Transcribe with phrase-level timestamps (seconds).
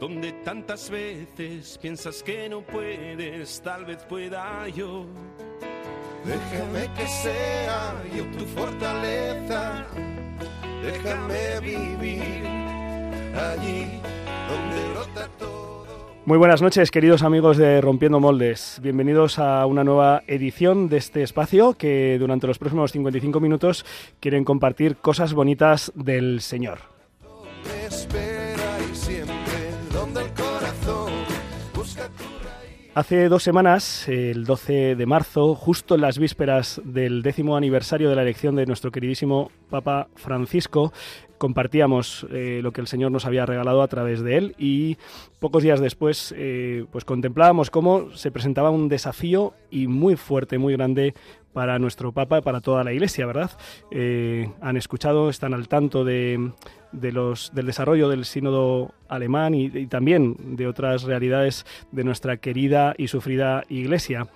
[0.00, 5.06] donde tantas veces piensas que no puedes, tal vez pueda yo.
[6.24, 9.86] Déjame que sea yo tu fortaleza,
[10.82, 12.46] déjame vivir
[13.34, 13.86] allí
[14.48, 15.86] donde brota todo.
[16.26, 18.80] Muy buenas noches, queridos amigos de Rompiendo Moldes.
[18.82, 23.86] Bienvenidos a una nueva edición de este espacio que durante los próximos 55 minutos
[24.20, 26.97] quieren compartir cosas bonitas del Señor.
[32.98, 38.16] Hace dos semanas, el 12 de marzo, justo en las vísperas del décimo aniversario de
[38.16, 40.92] la elección de nuestro queridísimo Papa Francisco,
[41.38, 44.96] compartíamos eh, lo que el Señor nos había regalado a través de él y
[45.38, 50.72] pocos días después eh, pues contemplábamos cómo se presentaba un desafío y muy fuerte, muy
[50.72, 51.14] grande
[51.52, 53.52] para nuestro Papa, para toda la Iglesia, ¿verdad?
[53.92, 56.50] Eh, han escuchado, están al tanto de,
[56.92, 62.36] de los, del desarrollo del sínodo alemán y, y también de otras realidades de nuestra
[62.38, 64.28] querida y sufrida Iglesia.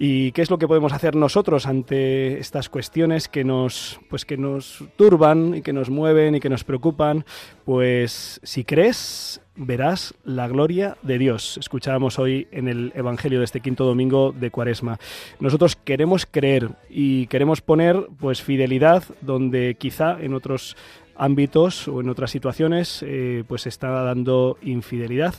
[0.00, 4.36] ¿Y qué es lo que podemos hacer nosotros ante estas cuestiones que nos, pues que
[4.36, 7.24] nos turban y que nos mueven y que nos preocupan?
[7.64, 11.58] Pues si crees, verás la gloria de Dios.
[11.58, 15.00] Escuchábamos hoy en el Evangelio de este quinto domingo de Cuaresma.
[15.40, 20.76] Nosotros queremos creer y queremos poner pues fidelidad donde quizá en otros
[21.18, 25.34] ámbitos o en otras situaciones eh, pues se está dando infidelidad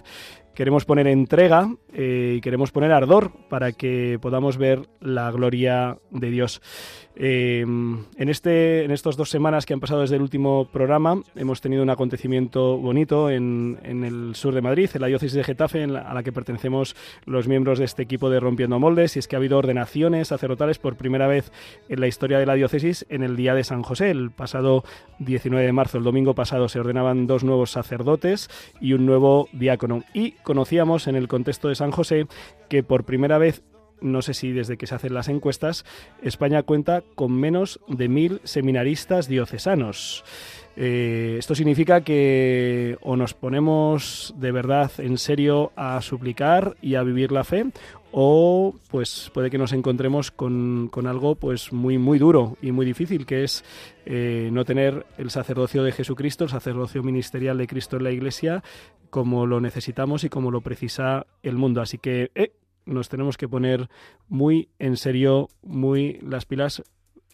[0.59, 6.29] queremos poner entrega eh, y queremos poner ardor para que podamos ver la gloria de
[6.31, 6.61] Dios.
[7.21, 11.59] Eh, en, este, en estas dos semanas que han pasado desde el último programa hemos
[11.59, 15.97] tenido un acontecimiento bonito en, el sur de Madrid, en la diócesis de Getafe, en
[15.97, 19.35] a la que pertenecemos los miembros de este equipo de Rompiendo Moldes, y es que
[19.35, 21.51] ha habido ordenaciones sacerdotales por primera vez
[21.89, 24.85] en la historia de la diócesis en el día de San José, el pasado
[25.19, 28.49] 19 de marzo, el domingo pasado, se ordenaban dos nuevos sacerdotes
[28.79, 30.05] y un nuevo diácono.
[30.13, 32.27] Y conocíamos en el contexto de San José
[32.69, 33.61] que por primera vez
[34.01, 35.85] no sé si desde que se hacen las encuestas,
[36.21, 40.23] España cuenta con menos de mil seminaristas diocesanos.
[40.81, 47.03] Eh, esto significa que o nos ponemos de verdad en serio a suplicar y a
[47.03, 47.65] vivir la fe,
[48.11, 52.85] o pues puede que nos encontremos con, con algo pues muy muy duro y muy
[52.85, 53.65] difícil, que es
[54.05, 58.63] eh, no tener el sacerdocio de Jesucristo, el sacerdocio ministerial de Cristo en la Iglesia,
[59.09, 61.81] como lo necesitamos y como lo precisa el mundo.
[61.81, 62.53] Así que eh,
[62.85, 63.89] nos tenemos que poner
[64.27, 66.83] muy en serio, muy las pilas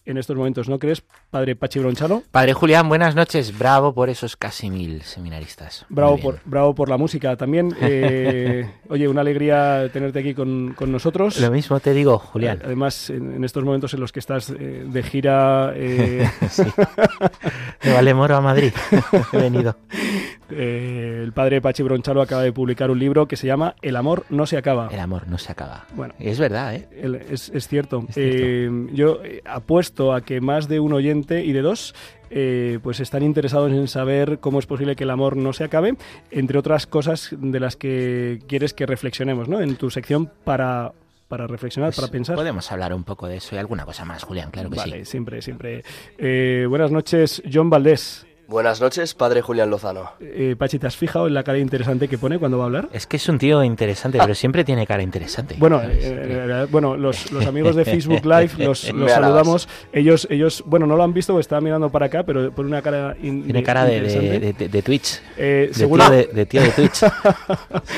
[0.06, 2.22] en estos momentos, ¿no crees, padre Pachi Bronchalo?
[2.30, 3.56] Padre Julián, buenas noches.
[3.58, 5.84] Bravo por esos casi mil seminaristas.
[5.88, 7.74] Bravo por, bravo por la música también.
[7.88, 11.40] Eh, oye, una alegría tenerte aquí con, con nosotros.
[11.40, 12.60] Lo mismo te digo, Julián.
[12.64, 16.62] Además, en, en estos momentos en los que estás eh, de gira, eh, Sí.
[17.82, 18.72] De Valemoro a Madrid.
[19.32, 19.76] He venido.
[20.50, 24.24] eh, el padre Pachi Bronchalo acaba de publicar un libro que se llama El amor
[24.30, 24.88] no se acaba.
[24.90, 25.86] El amor no se acaba.
[25.94, 26.14] Bueno.
[26.18, 26.88] Es verdad, ¿eh?
[27.00, 28.04] El- es, es cierto.
[28.08, 28.36] Es cierto.
[28.46, 29.42] Eh, yo eh,
[30.12, 31.94] a que más de un oyente y de dos
[32.30, 35.96] eh, pues están interesados en saber cómo es posible que el amor no se acabe,
[36.30, 39.60] entre otras cosas de las que quieres que reflexionemos, ¿no?
[39.60, 40.92] En tu sección para,
[41.28, 42.34] para reflexionar, Pues para pensar.
[42.36, 45.12] Podemos hablar un poco de eso y alguna cosa más, Julián, claro que vale, sí.
[45.12, 45.84] siempre, siempre.
[46.18, 48.25] Eh, buenas noches, John Valdés.
[48.48, 50.12] Buenas noches, padre Julián Lozano.
[50.20, 52.88] Eh, Pachi, ¿te has fijado en la cara interesante que pone cuando va a hablar?
[52.92, 55.56] Es que es un tío interesante, pero siempre tiene cara interesante.
[55.58, 59.68] Bueno, eh, eh, bueno, los, los amigos de Facebook Live los, saludamos.
[59.92, 62.82] Ellos, ellos, bueno, no lo han visto, porque estaban mirando para acá, pero pone una
[62.82, 64.38] cara in- tiene cara de, de, interesante.
[64.40, 65.20] de- de- de Twitch.
[65.36, 67.00] Eh, De seguro, tío de, de tío de Twitch.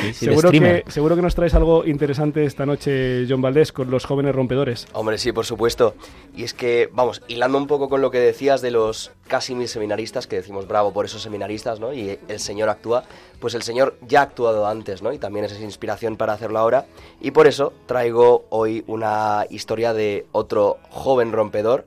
[0.00, 3.72] Sí, sí, de seguro, que, seguro que nos traes algo interesante esta noche, John Valdés,
[3.72, 4.86] con los jóvenes rompedores.
[4.92, 5.94] Hombre, sí, por supuesto.
[6.36, 9.68] Y es que, vamos, hilando un poco con lo que decías de los casi mil
[9.68, 11.92] seminaristas, que decimos bravo por esos seminaristas, ¿no?
[11.92, 13.04] Y el Señor actúa,
[13.40, 15.12] pues el Señor ya ha actuado antes, ¿no?
[15.12, 16.86] Y también es inspiración para hacerlo ahora.
[17.20, 21.84] Y por eso traigo hoy una historia de otro joven rompedor,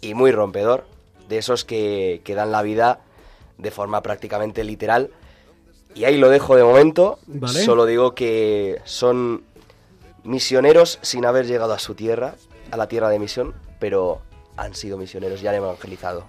[0.00, 0.84] y muy rompedor,
[1.28, 3.00] de esos que, que dan la vida
[3.58, 5.10] de forma prácticamente literal.
[5.94, 7.18] Y ahí lo dejo de momento.
[7.26, 7.64] Vale.
[7.64, 9.44] Solo digo que son
[10.24, 12.34] misioneros sin haber llegado a su tierra,
[12.70, 14.20] a la tierra de misión, pero
[14.56, 16.24] han sido misioneros y han evangelizado.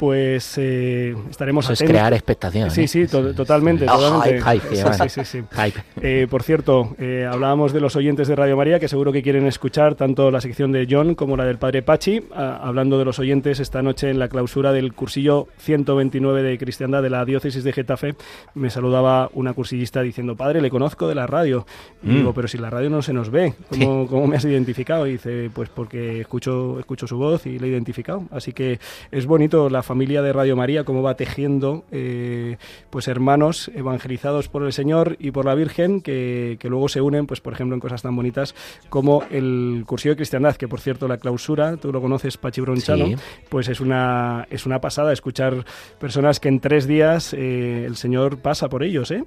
[0.00, 1.92] Pues eh, estaremos Eso es atentos.
[1.92, 2.70] crear expectación.
[2.70, 2.88] Sí, ¿eh?
[2.88, 4.40] sí, to- totalmente, totalmente.
[4.40, 4.94] hype, Sí, llevan.
[4.94, 5.42] sí, sí, sí.
[5.52, 5.80] Hype.
[6.00, 9.46] Eh, por cierto, eh, hablábamos de los oyentes de Radio María que seguro que quieren
[9.46, 12.22] escuchar tanto la sección de John como la del padre Pachi.
[12.34, 17.02] Ah, hablando de los oyentes, esta noche en la clausura del cursillo 129 de Cristiandad
[17.02, 18.14] de la diócesis de Getafe,
[18.54, 21.66] me saludaba una cursillista diciendo, padre, le conozco de la radio.
[22.02, 22.14] Y Mm.
[22.16, 25.06] digo, pero si la radio no se nos ve, ¿cómo, cómo me has identificado?
[25.06, 28.22] Y dice, pues porque escucho, escucho su voz y le he identificado.
[28.30, 28.78] Así que
[29.10, 32.58] es bonito la familia de Radio María, cómo va tejiendo eh,
[32.90, 37.26] pues hermanos evangelizados por el Señor y por la Virgen que, que luego se unen,
[37.26, 38.54] pues por ejemplo, en cosas tan bonitas
[38.88, 43.06] como el cursillo de cristiandad, que por cierto la clausura, tú lo conoces, Pachi Bronchano,
[43.06, 43.16] Sí.
[43.48, 45.64] pues es una, es una pasada escuchar
[45.98, 49.24] personas que en tres días eh, el Señor pasa por ellos, ¿eh?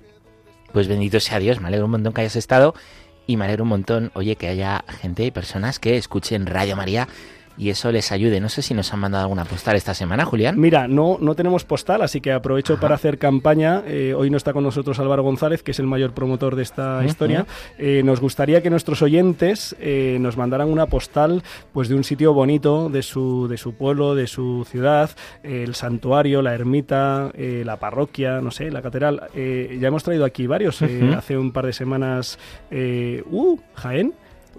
[0.72, 2.74] Pues bendito sea Dios, me alegro un montón que hayas estado
[3.28, 7.10] y me alegro un montón, oye, que haya gente y personas que escuchen Radio María
[7.58, 8.40] y eso les ayude.
[8.40, 10.60] No sé si nos han mandado alguna postal esta semana, Julián.
[10.60, 12.82] Mira, no, no tenemos postal, así que aprovecho Ajá.
[12.82, 13.84] para hacer campaña.
[13.86, 17.04] Eh, hoy no está con nosotros Álvaro González, que es el mayor promotor de esta
[17.06, 17.46] historia.
[17.78, 22.34] Eh, nos gustaría que nuestros oyentes eh, nos mandaran una postal pues de un sitio
[22.34, 25.12] bonito de su, de su pueblo, de su ciudad,
[25.44, 29.30] eh, el santuario, la ermita, la parroquia, no sé, la catedral.
[29.36, 30.82] Eh, ya hemos traído aquí varios.
[30.82, 32.40] Hace un par de semanas,
[32.72, 34.14] uh, Jaén.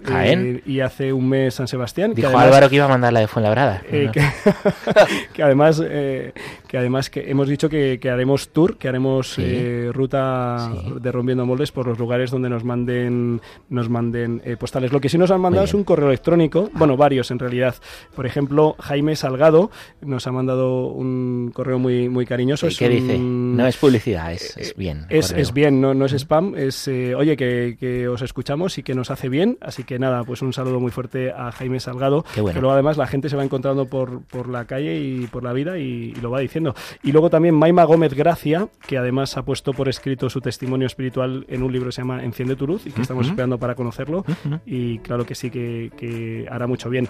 [0.04, 0.56] Jaén.
[0.56, 2.10] Eh, y hace un mes San Sebastián.
[2.10, 3.82] que Dijo además- Álvaro que iba a mandar la de Fuenlabrada.
[3.90, 4.22] eh, que,
[5.32, 6.32] que además eh,
[6.74, 9.42] que además que hemos dicho que, que haremos tour que haremos Sí.
[9.46, 10.92] eh, ruta Sí.
[11.00, 15.08] de rompiendo moldes por los lugares donde nos manden nos manden eh, postales lo que
[15.08, 17.76] sí nos han mandado es un correo electrónico bueno varios en realidad
[18.16, 23.14] por ejemplo Jaime Salgado nos ha mandado un correo muy muy cariñoso ¿Qué dice?
[23.14, 25.06] un- No es publicidad, es, es bien.
[25.10, 28.82] es, es bien, no, no es spam, es eh, oye que, que os escuchamos y
[28.82, 32.24] que nos hace bien, así que nada, pues un saludo muy fuerte a Jaime Salgado,
[32.34, 32.54] Qué bueno.
[32.54, 35.52] que luego además la gente se va encontrando por, por la calle y por la
[35.52, 36.63] vida y, y lo va diciendo.
[37.02, 41.44] Y luego también Maima Gómez Gracia, que además ha puesto por escrito su testimonio espiritual
[41.48, 44.24] en un libro que se llama Enciende tu luz y que estamos esperando para conocerlo
[44.66, 47.08] y claro que sí que, que hará mucho bien.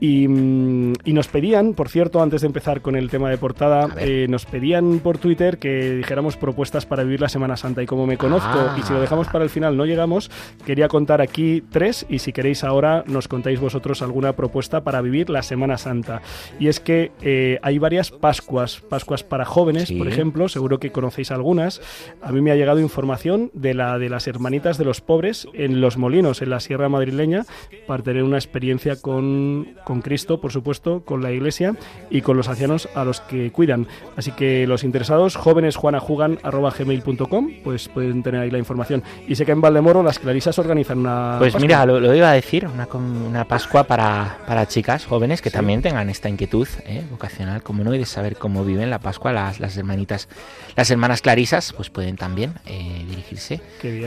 [0.00, 3.88] Y, mm, y nos pedían, por cierto, antes de empezar con el tema de portada,
[3.98, 7.82] eh, nos pedían por Twitter que dijéramos propuestas para vivir la Semana Santa.
[7.82, 8.76] Y como me conozco Ah.
[8.78, 10.30] y si lo dejamos para el final no llegamos,
[10.64, 15.30] quería contar aquí tres y si queréis ahora nos contáis vosotros alguna propuesta para vivir
[15.30, 16.22] la Semana Santa.
[16.58, 19.96] Y es que eh, hay varias Pascuas, Pascuas para jóvenes, Sí.
[19.96, 21.80] por ejemplo, seguro que conocéis algunas.
[22.22, 25.80] A mí me ha llegado información de la de las hermanitas de los pobres en
[25.80, 27.44] Los Molinos, en la Sierra Madrileña,
[27.86, 31.74] para tener una experiencia con, con Cristo, por supuesto, con la Iglesia
[32.10, 33.86] y con los ancianos a los que cuidan.
[34.16, 39.02] Así que los interesados, jóvenesjuanajugan.gmail.com, pues pueden tener ahí la información.
[39.28, 41.36] Y sé que en Valdemoro las clarisas organizan una...
[41.38, 41.66] Pues Pascua.
[41.66, 45.54] mira, lo, lo iba a decir, una, una Pascua para, para chicas jóvenes que Sí.
[45.56, 47.02] también tengan esta inquietud ¿eh?
[47.10, 50.28] vocacional, como no, y de saber cómo viven la Pascua las, las hermanitas,
[50.76, 53.60] las hermanas clarisas, pues pueden también eh, dirigirse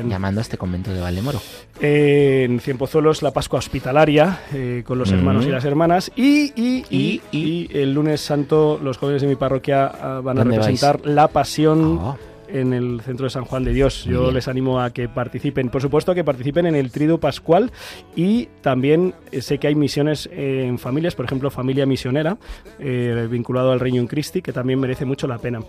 [0.08, 1.42] llamando a este convento de Valdemoro.
[1.82, 5.16] Eh, en Cienpozuelos la Pascua Hospitalaria eh, con los Mm.
[5.16, 9.36] hermanos y las hermanas y, y, y, Y- el lunes santo los jóvenes de mi
[9.36, 12.18] parroquia ah, van a ¿Dónde representar la pasión Oh,
[12.52, 14.06] en el centro de San Juan de Dios.
[14.06, 14.36] Yo bien.
[14.36, 17.72] les animo a que participen, por supuesto que participen en el Trido Pascual
[18.16, 22.38] y también eh, sé que hay misiones en familias, por ejemplo, familia misionera
[22.80, 25.60] eh, vinculado al Reino en Christi, que también merece mucho la pena.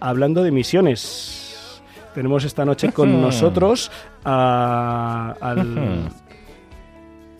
[0.00, 1.82] Hablando de misiones,
[2.14, 3.90] tenemos esta noche con nosotros
[4.24, 6.10] a, al-.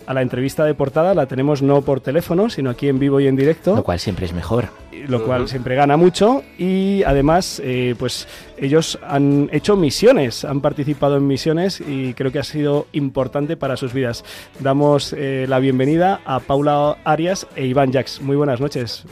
[0.07, 3.27] A la entrevista de portada, la tenemos no por teléfono, sino aquí en vivo y
[3.27, 3.77] en directo.
[3.77, 4.69] Lo cual siempre es mejor.
[5.09, 11.17] lo cual siempre gana mucho y además eh, pues ellos han hecho misiones han participado
[11.17, 14.25] en misiones y creo que ha sido importante para sus vidas.
[14.61, 19.05] Damos eh, la bienvenida a Paula Arias e Iván Jax muy buenas noches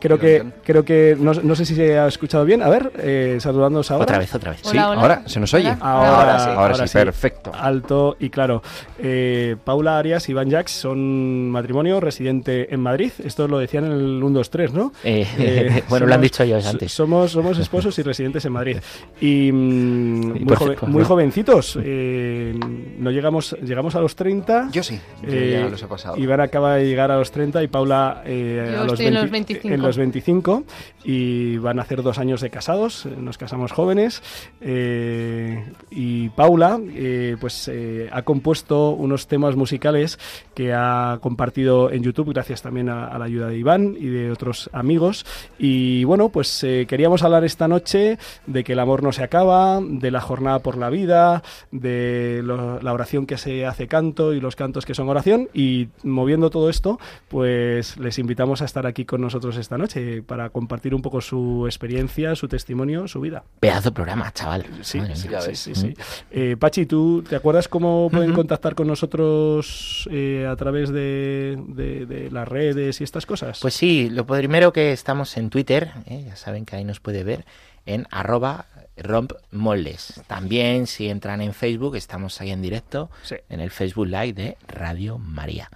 [0.00, 3.36] creo que creo que no, no sé si se ha escuchado bien a ver eh,
[3.40, 4.60] saludándonos ahora Otra vez, otra vez.
[4.64, 5.00] Hola, Sí, hola.
[5.00, 5.74] ahora se nos oye.
[5.80, 7.52] Ahora, sí, Ahora sí, perfecto.
[7.54, 8.62] Alto y claro.
[8.98, 13.10] Eh, Paula Arias y Iván Jax son matrimonio residente en Madrid.
[13.24, 14.92] Esto lo decían en el 1, 2, 3, ¿no?
[15.04, 16.92] Eh, Eh, bueno, lo han dicho ellos antes.
[16.92, 18.76] Somos, somos esposos y residentes en Madrid.
[19.20, 21.04] Y mm, muy, joven- no.
[21.04, 21.78] jovencitos.
[21.82, 22.54] eh,
[22.98, 24.68] no llegamos, llegamos a los 30.
[24.72, 26.16] Yo sí, yo Eh, ya los he pasado.
[26.16, 29.14] Iván acaba de llegar a los 30 y Paula eh, Yo a los, estoy en
[29.14, 29.74] los 20 25.
[29.74, 30.64] en los 25
[31.04, 34.22] y van a hacer dos años de casados, nos casamos jóvenes
[34.60, 40.18] eh, y Paula eh, pues eh, ha compuesto unos temas musicales
[40.54, 44.30] que ha compartido en YouTube gracias también a, a la ayuda de Iván y de
[44.30, 45.24] otros amigos.
[45.58, 49.80] Y bueno pues eh, queríamos hablar esta noche de que el amor no se acaba,
[49.80, 54.40] de la jornada por la vida, de lo- la oración que se hace canto y
[54.40, 55.48] los cantos que son oración.
[55.54, 60.50] Y moviendo todo esto pues les invitamos a estar aquí con nosotros esta noche para
[60.50, 63.44] compartir un poco su experiencia, su testimonio, su vida.
[63.60, 64.64] Pedazo de programa, chaval.
[64.82, 65.58] Sí, Madre sí, sí, ves.
[65.58, 65.94] sí, sí.
[66.30, 72.06] Eh, Pachi, ¿tú te acuerdas cómo pueden contactar con nosotros eh, a través de, de-
[72.06, 73.58] de las redes y estas cosas?
[73.60, 76.24] Pues sí, lo primero que estamos en Twitter, ¿eh?
[76.28, 77.44] ya saben que ahí nos puede ver,
[77.86, 78.66] en arroba
[78.96, 80.22] rompmoldes.
[80.26, 83.36] También si entran en Facebook, estamos ahí en directo, Sí.
[83.48, 85.70] en el Facebook Live de Radio María.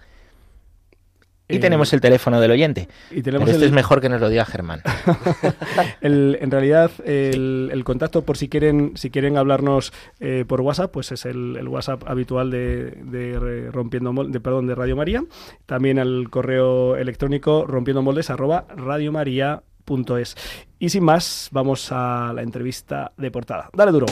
[1.50, 2.88] Y Eh, tenemos el teléfono del oyente.
[3.10, 4.80] y tenemos Pero este el- es mejor que nos lo diga Germán.
[6.00, 10.90] El- en realidad, el, el contacto, por si quieren, si quieren hablarnos eh, por WhatsApp,
[10.92, 15.22] pues es el, el WhatsApp habitual de, rompiendo Mol- de, perdón, de Radio María.
[15.66, 20.36] También al correo electrónico rompiendo moldes arroba radiomaria.es.
[20.78, 23.68] Y sin más, vamos a la entrevista de portada.
[23.74, 24.06] Dale duro.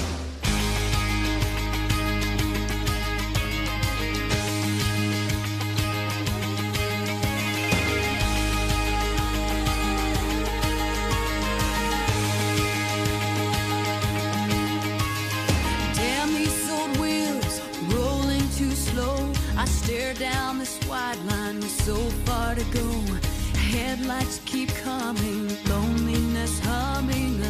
[25.16, 27.40] Loneliness humming.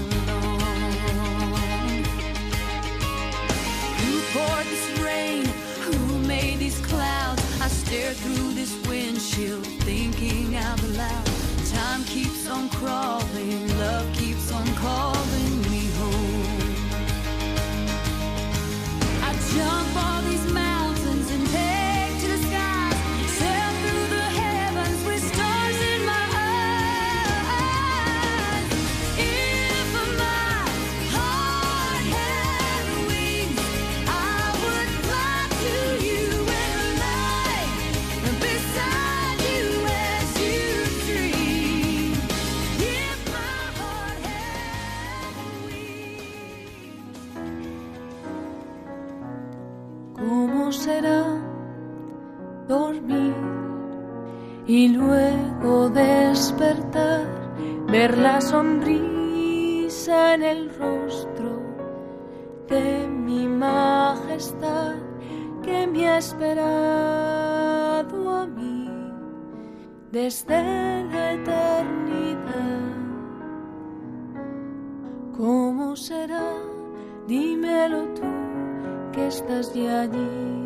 [3.99, 5.45] Who poured this rain?
[5.83, 7.43] Who made these clouds?
[7.61, 11.27] I stare through this windshield, thinking out loud.
[11.73, 16.77] Time keeps on crawling, love keeps on calling me home.
[19.25, 20.18] I jump all
[50.89, 51.25] será
[52.67, 53.35] dormir
[54.67, 57.27] y luego despertar,
[57.89, 61.51] ver la sonrisa en el rostro
[62.69, 64.95] de mi majestad
[65.63, 66.71] que me ha esperado
[68.41, 68.89] a mí
[70.11, 70.63] desde
[71.13, 72.79] la eternidad?
[75.37, 76.51] ¿Cómo será?
[77.27, 78.31] Dímelo tú
[79.13, 80.58] que estás ya allí.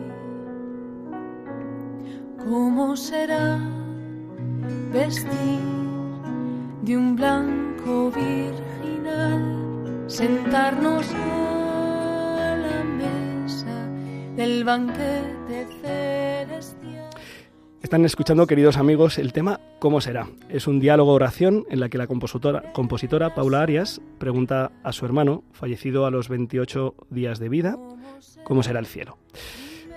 [2.53, 3.59] ¿Cómo será
[4.93, 5.59] vestir
[6.83, 13.89] de un blanco virginal, sentarnos a la mesa
[14.37, 17.09] del banquete celestial?
[17.81, 20.29] Están escuchando, queridos amigos, el tema ¿Cómo será?
[20.51, 25.43] Es un diálogo-oración en la que la compositora, compositora Paula Arias pregunta a su hermano,
[25.53, 27.79] fallecido a los 28 días de vida,
[28.45, 29.17] ¿cómo será el cielo?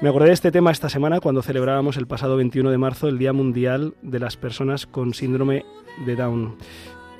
[0.01, 3.17] Me acordé de este tema esta semana cuando celebrábamos el pasado 21 de marzo el
[3.17, 5.63] Día Mundial de las Personas con Síndrome
[6.05, 6.57] de Down,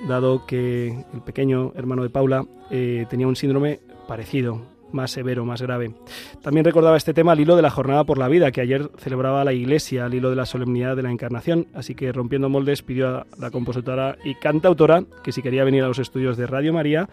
[0.10, 3.80] dado que el pequeño hermano de Paula eh, tenía un síndrome
[4.10, 5.94] parecido, más severo, más grave.
[6.42, 9.46] También recordaba este tema al hilo de la Jornada por la Vida, que ayer celebraba
[9.46, 11.68] la Iglesia, al hilo de la solemnidad de la Encarnación.
[11.74, 15.88] Así que Rompiendo Moldes pidió a la compositora y cantautora que si quería venir a
[15.88, 17.08] los estudios de Radio María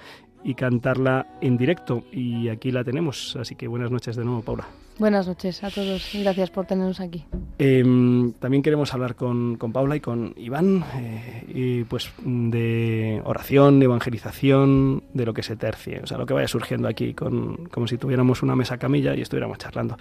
[0.44, 2.04] y cantarla en directo.
[2.12, 3.36] Y aquí la tenemos.
[3.36, 4.66] Así que buenas noches de nuevo, Paula.
[4.98, 7.24] Buenas noches a todos y gracias por tenernos aquí.
[7.58, 13.78] Em, también queremos hablar con, con Paula y con Iván, eh, y pues de oración,
[13.80, 17.68] de evangelización, de lo que se tercie, o sea, lo que vaya surgiendo aquí, con,
[17.70, 19.96] como si tuviéramos una mesa camilla y estuviéramos charlando.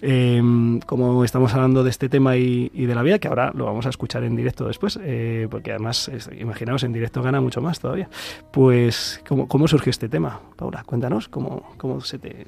[0.00, 3.64] Em, como estamos hablando de este tema y, y de la vida, que ahora lo
[3.64, 7.80] vamos a escuchar en directo después, eh, porque además, imaginaos, en directo gana mucho más
[7.80, 8.08] todavía.
[8.52, 10.82] Pues, ¿cómo, cómo surgió este tema, Paula?
[10.84, 12.46] Cuéntanos, ¿cómo, cómo se te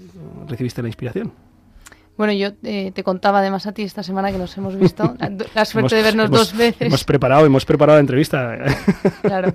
[0.48, 1.32] recibiste la inspiración?
[2.16, 5.32] Bueno, yo eh, te contaba además a ti esta semana que nos hemos visto, la,
[5.54, 6.82] la suerte de Hemos- vernos hemos- dos veces.
[6.88, 8.56] Hemos preparado, hemos preparado la entrevista.
[9.22, 9.54] Claro.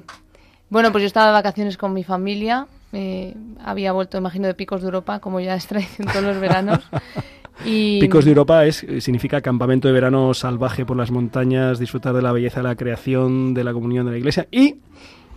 [0.69, 2.65] Bueno, pues yo estaba de vacaciones con mi familia.
[2.91, 6.79] eh, había vuelto, imagino, de picos de Europa, como ya es tradición todos los veranos.
[7.63, 12.21] Y, Picos de Europa es, significa campamento de verano salvaje por las montañas, disfrutar de
[12.21, 14.75] la belleza de la creación, de la comunión de la iglesia y...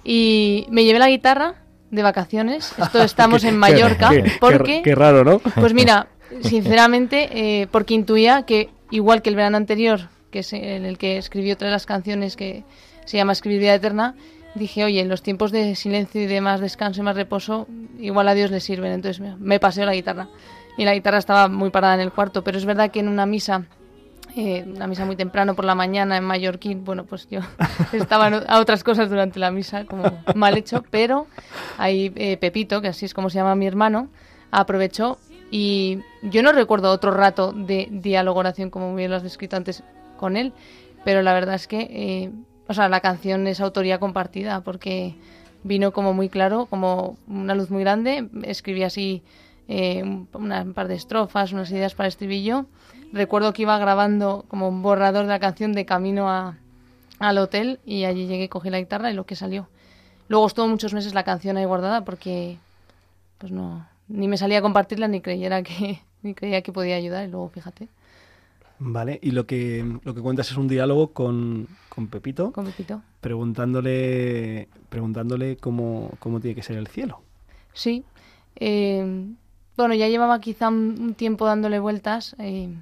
[0.02, 1.54] y me llevé la guitarra
[1.90, 2.72] de vacaciones.
[2.78, 4.10] Esto estamos en Mallorca.
[4.10, 5.38] Qué- qué- porque, qué raro, ¿no?
[5.38, 6.08] Pues mira,
[6.42, 7.28] sinceramente,
[7.62, 11.52] eh, porque intuía que igual que el verano anterior, que es en el que escribí
[11.52, 12.64] otra de las canciones que
[13.04, 14.14] se llama Escribir Vida Eterna,
[14.54, 17.66] dije, oye, en los tiempos de silencio y de más descanso y más reposo,
[17.98, 18.92] igual a Dios le sirven.
[18.92, 20.28] Entonces me, me paseo la guitarra.
[20.76, 23.26] Y la guitarra estaba muy parada en el cuarto, pero es verdad que en una
[23.26, 23.64] misa,
[24.36, 27.40] eh, una misa muy temprano por la mañana en Mallorquín, bueno, pues yo
[27.92, 30.04] estaba a otras cosas durante la misa, como
[30.34, 31.26] mal hecho, pero
[31.78, 34.08] ahí eh, Pepito, que así es como se llama mi hermano,
[34.50, 35.18] aprovechó
[35.50, 39.82] y yo no recuerdo otro rato de diálogo oración como bien lo has descrito antes
[40.18, 40.52] con él,
[41.04, 42.30] pero la verdad es que, eh,
[42.66, 45.14] o sea, la canción es autoría compartida porque
[45.64, 49.22] vino como muy claro, como una luz muy grande, escribí así
[49.68, 52.66] eh, un, una- un par de estrofas, unas ideas para el estribillo.
[53.12, 56.56] Recuerdo que iba grabando como un borrador de la canción de camino a,
[57.18, 59.68] al hotel y allí llegué, cogí la guitarra y lo que salió.
[60.28, 62.58] Luego estuvo muchos meses la canción ahí guardada porque
[63.38, 67.26] pues no ni me salía a compartirla ni creyera que ni creía que podía ayudar
[67.26, 67.88] y luego fíjate
[68.80, 73.02] Vale, y lo que, lo que cuentas es un diálogo con, con Pepito, con Pepito
[73.20, 77.20] preguntándole, preguntándole cómo, cómo tiene que ser el cielo.
[77.72, 78.04] sí
[78.54, 79.26] eh,
[79.76, 82.72] bueno ya llevaba quizá un, un tiempo dándole vueltas eh,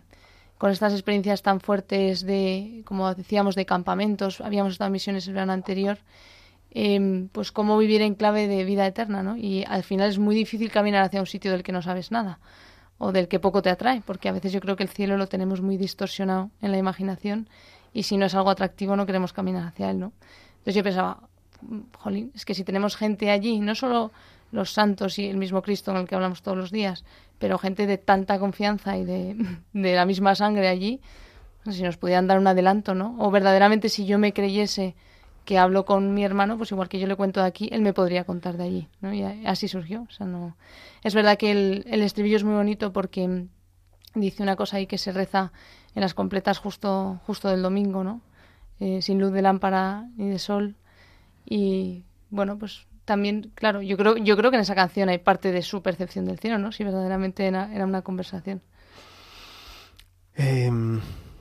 [0.58, 5.34] con estas experiencias tan fuertes de como decíamos de campamentos habíamos estado en misiones el
[5.34, 5.98] verano anterior
[6.70, 10.34] eh, pues cómo vivir en clave de vida eterna no y al final es muy
[10.34, 12.38] difícil caminar hacia un sitio del que no sabes nada
[12.98, 15.26] o del que poco te atrae, porque a veces yo creo que el cielo lo
[15.26, 17.48] tenemos muy distorsionado en la imaginación
[17.92, 20.12] y si no es algo atractivo no queremos caminar hacia él, ¿no?
[20.58, 21.20] Entonces yo pensaba,
[21.62, 24.12] "Mm, jolín, es que si tenemos gente allí, no solo
[24.52, 27.04] los santos y el mismo Cristo en el que hablamos todos los días,
[27.38, 29.36] pero gente de tanta confianza y de,
[29.72, 31.00] de la misma sangre allí,
[31.70, 33.16] si nos pudieran dar un adelanto, ¿no?
[33.18, 34.94] O verdaderamente si yo me creyese
[35.44, 37.92] que hablo con mi hermano, pues igual que yo le cuento de aquí, él me
[37.92, 39.14] podría contar de allí, ¿no?
[39.14, 40.56] Y así surgió, o sea, no...
[41.02, 43.46] Es verdad que el, el estribillo es muy bonito porque
[44.14, 45.52] dice una cosa ahí que se reza
[45.94, 48.20] en las completas justo, justo del domingo, ¿no?
[48.80, 50.76] Eh, sin luz de lámpara ni de sol.
[51.46, 55.52] Y bueno, pues también, claro, yo creo, yo creo que en esa canción hay parte
[55.52, 56.72] de su percepción del cielo, ¿no?
[56.72, 58.60] Si verdaderamente era, era una conversación.
[60.36, 60.70] Eh,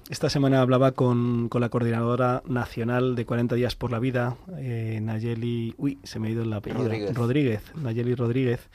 [0.09, 4.99] esta semana hablaba con, con la coordinadora nacional de 40 días por la vida, eh,
[5.01, 7.15] Nayeli, uy, se me ha ido el apellido, Rodríguez.
[7.15, 8.69] Rodríguez, Nayeli Rodríguez,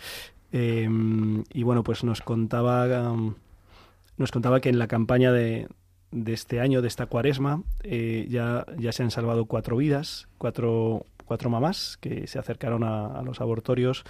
[0.53, 0.89] eh,
[1.53, 3.35] y bueno, pues nos contaba, um,
[4.17, 5.69] nos contaba que en la campaña de,
[6.11, 11.07] de este año, de esta cuaresma, eh, ya, ya se han salvado cuatro vidas, cuatro,
[11.31, 14.03] cuatro mamás que se acercaron a, los abortorios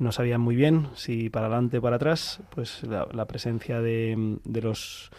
[0.00, 4.38] no sabían muy bien si para adelante o para atrás, pues la, la presencia de,
[4.44, 5.10] de los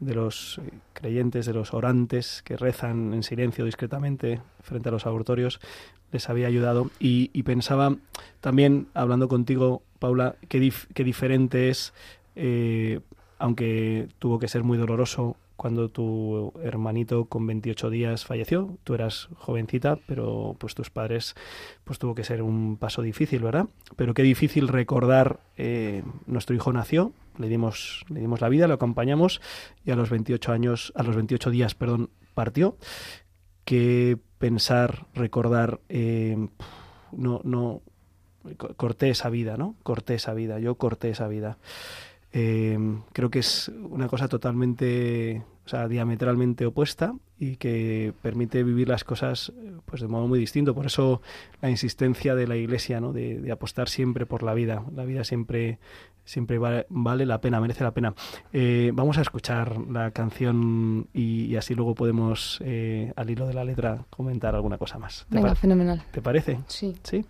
[0.00, 0.60] de los
[0.92, 5.60] creyentes, de los orantes que rezan en silencio discretamente frente a los abortorios,
[6.10, 6.90] les había ayudado.
[7.00, 7.96] Y, y pensaba
[8.42, 11.94] también, hablando contigo, Paula, qué, dif- qué diferente es,
[12.36, 13.00] eh,
[13.38, 19.28] aunque tuvo que ser muy doloroso cuando tu hermanito con 28 días falleció, tú eras
[19.36, 21.34] jovencita, pero pues tus padres
[21.84, 23.66] pues tuvo que ser un paso difícil, ¿verdad?
[23.96, 28.74] Pero qué difícil recordar eh, nuestro hijo nació, le dimos le dimos la vida, lo
[28.74, 29.40] acompañamos
[29.84, 32.76] y a los 28 años, a los 28 días, perdón, partió.
[33.64, 36.36] Que pensar, recordar eh,
[37.12, 37.80] no no
[38.56, 39.76] co- corté esa vida, ¿no?
[39.84, 41.58] Corté esa vida, yo corté esa vida.
[42.32, 42.78] Eh,
[43.12, 49.04] creo que es una cosa totalmente, o sea, diametralmente opuesta y que permite vivir las
[49.04, 49.52] cosas
[49.84, 50.74] pues de modo muy distinto.
[50.74, 51.22] Por eso
[51.60, 53.12] la insistencia de la Iglesia, ¿no?
[53.12, 54.84] De, de apostar siempre por la vida.
[54.94, 55.78] La vida siempre
[56.24, 58.14] siempre vale, vale la pena, merece la pena.
[58.52, 63.54] Eh, vamos a escuchar la canción y, y así luego podemos, eh, al hilo de
[63.54, 65.26] la letra, comentar alguna cosa más.
[65.28, 66.02] ¿Te, Venga, fenomenal.
[66.12, 66.60] ¿te parece?
[66.66, 66.94] Sí.
[67.02, 67.24] Sí.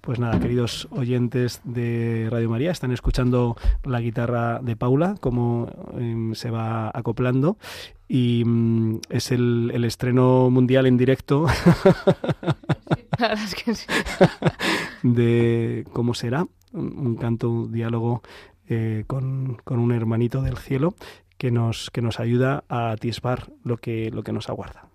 [0.00, 6.34] Pues nada, queridos oyentes de Radio María, están escuchando la guitarra de Paula, cómo em,
[6.34, 7.58] se va acoplando.
[8.08, 11.46] Y mm, es el, el estreno mundial en directo
[15.02, 18.22] de cómo será, un, canto, un diálogo
[18.68, 20.94] eh, con, con un hermanito del cielo
[21.36, 24.88] que nos, que nos ayuda a atisbar lo que, lo que nos aguarda.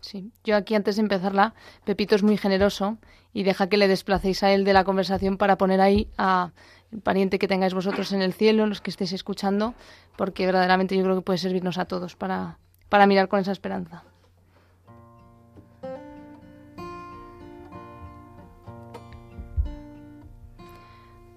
[0.00, 2.98] Sí, yo aquí antes de empezarla, Pepito es muy generoso
[3.32, 6.52] y deja que le desplacéis a él de la conversación para poner ahí a
[6.92, 9.74] el pariente que tengáis vosotros en el cielo, los que estéis escuchando,
[10.16, 14.02] porque verdaderamente yo creo que puede servirnos a todos para, para mirar con esa esperanza.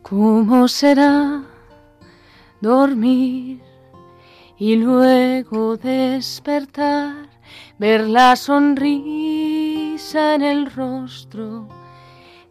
[0.01, 1.43] ¿Cómo será
[2.61, 3.61] dormir
[4.57, 7.22] y luego despertar,
[7.77, 11.67] ver la sonrisa en el rostro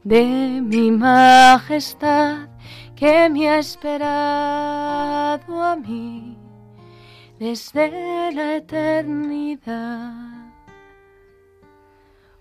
[0.04, 2.48] de mi majestad
[2.96, 6.36] que me ha esperado a mí
[7.38, 10.12] desde la eternidad.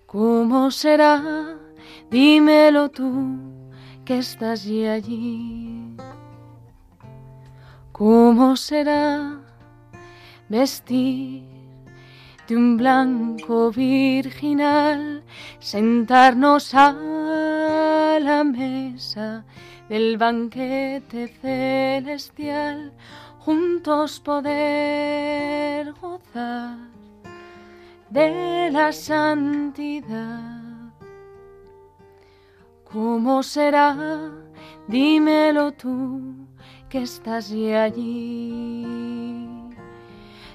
[0.05, 1.57] ¿Cómo será?
[2.09, 3.37] Dímelo tú
[4.05, 5.95] que estás y allí.
[7.91, 9.39] ¿Cómo será
[10.49, 11.50] vestir
[12.51, 15.23] de un blanco virginal,
[15.59, 16.91] sentarnos a
[18.19, 19.45] la mesa
[19.87, 22.91] del banquete celestial,
[23.39, 26.75] juntos poder gozar
[28.09, 30.51] de la santidad?
[32.91, 34.29] ¿Cómo será?
[34.89, 36.35] Dímelo tú
[36.89, 38.85] que estás allí.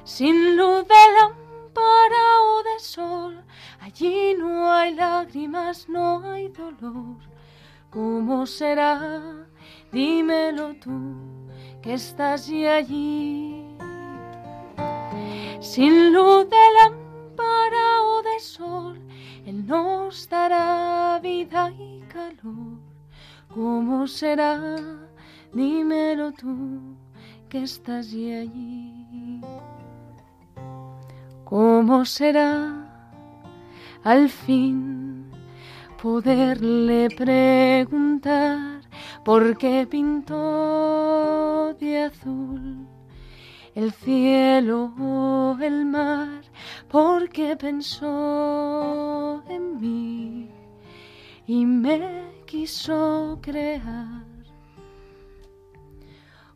[0.04, 1.45] Sin luz de lámpara
[1.80, 3.44] o de sol,
[3.80, 7.16] allí no hay lágrimas, no hay dolor.
[7.90, 9.46] ¿Cómo será?
[9.92, 11.14] Dímelo tú
[11.82, 13.64] que estás allí.
[15.60, 19.00] Sin luz de lámpara o de sol,
[19.46, 22.78] Él nos dará vida y calor.
[23.48, 24.76] ¿Cómo será?
[25.52, 26.96] Dímelo tú
[27.48, 28.95] que estás allí.
[31.46, 32.74] ¿Cómo será
[34.02, 35.30] al fin
[36.02, 38.80] poderle preguntar
[39.24, 42.88] por qué pintó de azul
[43.76, 46.42] el cielo o el mar?
[46.88, 50.50] ¿Por qué pensó en mí
[51.46, 54.24] y me quiso crear?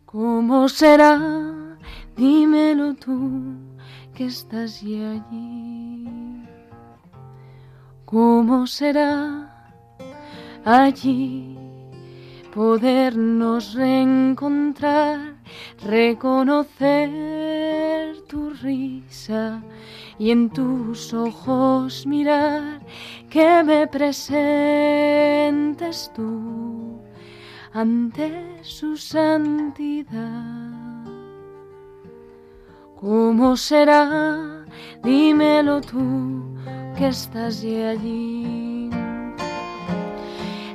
[0.04, 1.78] ¿Cómo será?
[2.16, 3.69] Dímelo tú
[4.20, 6.04] que estás allí.
[8.04, 9.74] ¿Cómo será
[10.62, 11.56] allí
[12.54, 15.36] podernos reencontrar,
[15.82, 17.00] reconocer
[18.28, 19.62] tu risa
[20.18, 22.82] y en tus ojos mirar
[23.30, 24.52] que me presentes
[26.14, 27.00] tú
[27.72, 30.89] ante su santidad.
[33.00, 34.66] ¿Cómo será?
[35.02, 36.54] Dímelo tú
[36.98, 38.90] que estás allí.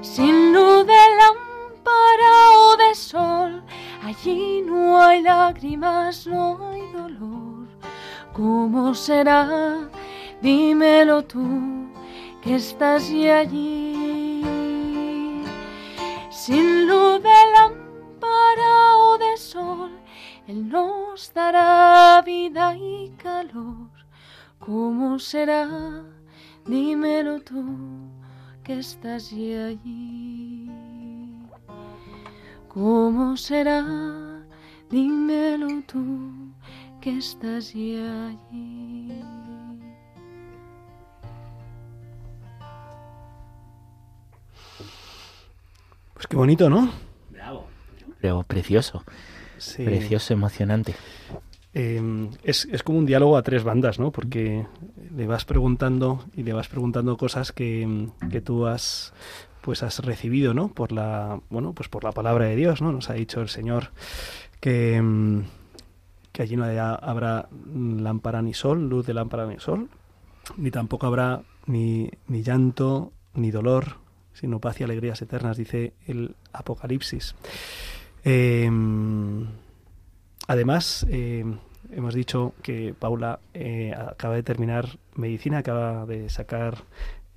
[0.02, 3.64] Sin luz de lámpara o de sol,
[4.04, 7.68] allí no hay lágrimas, no hay dolor.
[8.34, 9.88] ¿Cómo será?
[10.42, 11.46] Dímelo tú
[12.42, 14.42] que estás allí.
[16.32, 19.92] Sin luz de lámpara o de sol,
[20.48, 23.90] Él nos dará vida y calor.
[24.60, 26.04] ¿Cómo será?
[26.66, 28.10] Dímelo tú
[28.64, 30.70] que estás y allí.
[32.68, 33.84] ¿Cómo será?
[34.90, 36.54] Dímelo tú
[37.02, 39.24] que estás y allí.
[46.14, 46.90] Pues qué bonito, ¿no?
[48.22, 49.04] Pero precioso,
[49.58, 49.84] Sí.
[49.84, 50.96] precioso, emocionante.
[51.74, 54.12] Eh, es, es como un diálogo a tres bandas, ¿no?
[54.12, 54.66] Porque
[55.16, 59.14] le vas preguntando y le vas preguntando cosas que, que tú has
[59.62, 60.68] pues has recibido, ¿no?
[60.70, 62.92] Por la bueno, pues por la palabra de Dios, ¿no?
[62.92, 63.90] Nos ha dicho el Señor
[64.62, 65.42] que mm,
[66.36, 69.90] que allí no habrá lámpara ni sol, luz de lámpara ni sol,
[70.58, 74.00] ni tampoco habrá ni, ni llanto ni dolor,
[74.34, 77.36] sino paz y alegrías eternas, dice el Apocalipsis.
[78.26, 78.70] Eh,
[80.48, 81.44] Además, eh,
[81.92, 86.84] hemos dicho que Paula eh, acaba de terminar medicina, acaba de sacar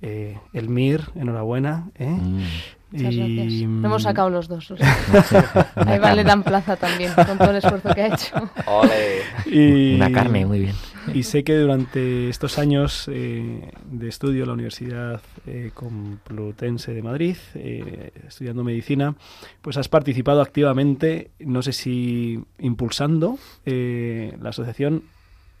[0.01, 1.89] eh, el MIR, enhorabuena.
[1.95, 2.07] ¿eh?
[2.09, 2.43] Mm.
[2.91, 3.69] Muchas Y, gracias.
[3.69, 4.71] mm, Lo hemos sacado los dos.
[4.71, 5.71] o sea.
[5.75, 8.49] Ahí vale dan plaza también, con todo el esfuerzo que ha hecho.
[8.65, 9.21] Ole.
[9.45, 10.75] y- Una carne, muy bien.
[11.13, 17.01] Y sé que durante estos años eh, de estudio en la Universidad eh, Complutense de
[17.01, 19.15] Madrid, eh, estudiando medicina,
[19.61, 25.03] pues has participado activamente, no sé si impulsando eh, la asociación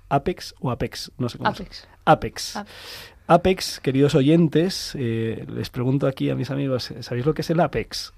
[0.09, 1.87] Apex o Apex, no sé cómo Apex.
[2.05, 2.55] Apex.
[2.57, 2.73] Apex.
[3.29, 7.59] Apex, queridos oyentes, eh, les pregunto aquí a mis amigos, ¿sabéis lo que es el
[7.59, 8.11] Apex?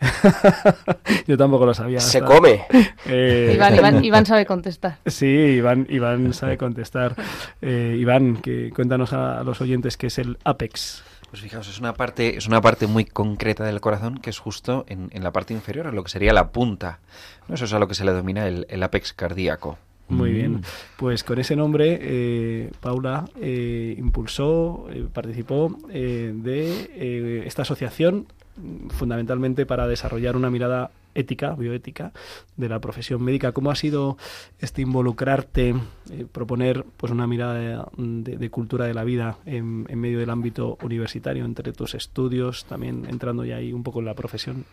[1.26, 1.98] Yo tampoco lo sabía.
[2.00, 2.66] Se hasta- come.
[3.06, 4.98] Eh, Iván, Iván, Iván sabe contestar.
[5.06, 7.16] Sí, Iván, Iván sabe contestar.
[7.62, 11.02] Eh, Iván, que cuéntanos a, los oyentes qué es el Apex.
[11.30, 14.84] Pues fijaos, es una parte, es una parte muy concreta del corazón que es justo
[14.88, 17.00] en, en la parte inferior, en lo que sería la punta.
[17.48, 17.54] ¿no?
[17.54, 19.78] Eso es a lo que se le denomina el, el apex cardíaco.
[20.08, 20.34] Muy Mm.
[20.34, 20.60] bien.
[20.98, 28.26] Pues con ese nombre, eh, Paula eh, impulsó, eh, participó eh, de eh, esta asociación
[28.56, 32.12] mm, fundamentalmente para desarrollar una mirada ética, bioética,
[32.56, 33.52] de la profesión médica.
[33.52, 34.18] ¿Cómo ha sido
[34.58, 35.74] este involucrarte,
[36.10, 40.18] eh, proponer pues una mirada de, de- de cultura de la vida en, en medio
[40.18, 44.64] del ámbito universitario, entre tus estudios, también entrando ya ahí un poco en la profesión?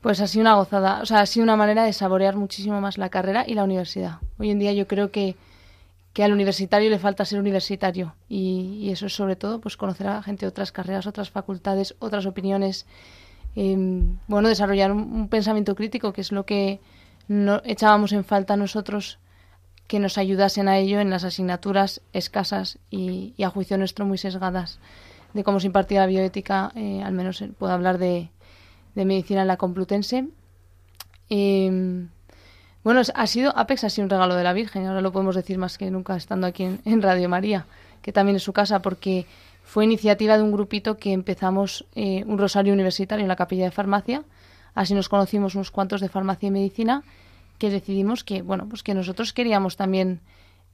[0.00, 2.98] Pues ha sido una gozada, o sea, ha sido una manera de saborear muchísimo más
[2.98, 4.18] la carrera y la universidad.
[4.38, 5.36] Hoy en día yo creo que,
[6.12, 10.06] que al universitario le falta ser universitario y, y eso es sobre todo pues conocer
[10.06, 12.86] a gente de otras carreras, otras facultades, otras opiniones,
[13.56, 13.76] eh,
[14.28, 16.80] bueno, desarrollar un, pensamiento crítico, que es lo que
[17.26, 19.18] no, echábamos en falta nosotros
[19.88, 24.18] que nos ayudasen a ello en las asignaturas escasas y, y a juicio nuestro muy
[24.18, 24.78] sesgadas
[25.34, 28.30] de cómo se impartía la bioética, eh, al menos puedo hablar de,
[28.98, 30.26] de medicina en la Complutense.
[31.30, 32.06] Eh,
[32.82, 35.56] bueno, ha sido, Apex ha sido un regalo de la Virgen, ahora lo podemos decir
[35.56, 37.66] más que nunca estando aquí en, en Radio María,
[38.02, 39.26] que también es su casa, porque
[39.62, 43.70] fue iniciativa de un grupito que empezamos eh, un rosario universitario en la capilla de
[43.70, 44.24] farmacia,
[44.74, 47.04] así nos conocimos unos cuantos de farmacia y medicina,
[47.58, 50.20] que decidimos que, bueno, pues que nosotros queríamos también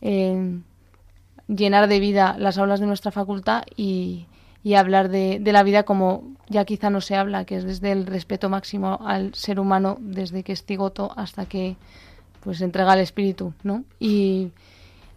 [0.00, 0.60] eh,
[1.46, 4.26] llenar de vida las aulas de nuestra facultad y,
[4.64, 7.92] y hablar de, de la vida como ya quizá no se habla, que es desde
[7.92, 11.76] el respeto máximo al ser humano, desde que es cigoto hasta que
[12.40, 13.84] pues entrega el espíritu, ¿no?
[14.00, 14.50] Y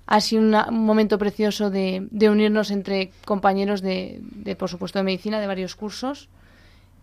[0.06, 5.04] ha sido un momento precioso de, de unirnos entre compañeros de, de, por supuesto, de
[5.04, 6.30] medicina, de varios cursos,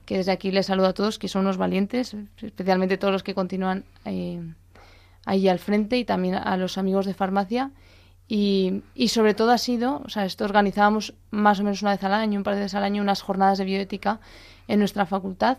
[0.04, 3.34] que desde aquí les saludo a todos, que son unos valientes, especialmente todos los que
[3.34, 4.40] continúan eh,
[5.24, 7.70] ahí al frente y también a los amigos de farmacia.
[8.26, 12.02] Y, y sobre todo ha sido, o sea, esto organizábamos más o menos una vez
[12.04, 14.20] al año, un par de veces al año, unas jornadas de bioética
[14.66, 15.58] en nuestra facultad,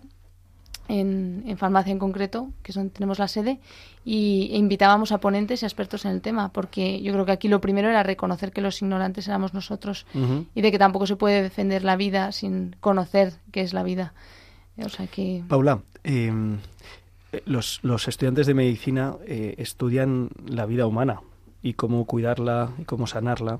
[0.87, 3.59] en, en farmacia en concreto, que es donde tenemos la sede,
[4.03, 7.47] y e invitábamos a ponentes y expertos en el tema, porque yo creo que aquí
[7.47, 10.05] lo primero era reconocer que los ignorantes éramos nosotros
[10.53, 14.13] y de que tampoco se puede defender la vida sin conocer qué es la vida.
[14.83, 15.43] O sea que...
[15.47, 16.31] Paula, eh,
[17.45, 21.21] los, los estudiantes de medicina eh, estudian la vida humana
[21.65, 23.59] y cómo cuidarla y cómo sanarla.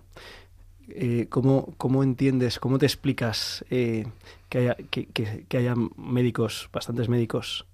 [0.90, 4.06] Eh, ¿cómo, cómo entiendes, cómo te explicas eh,
[4.50, 7.66] que, haya, que, que- que haya médicos, bastantes médicos,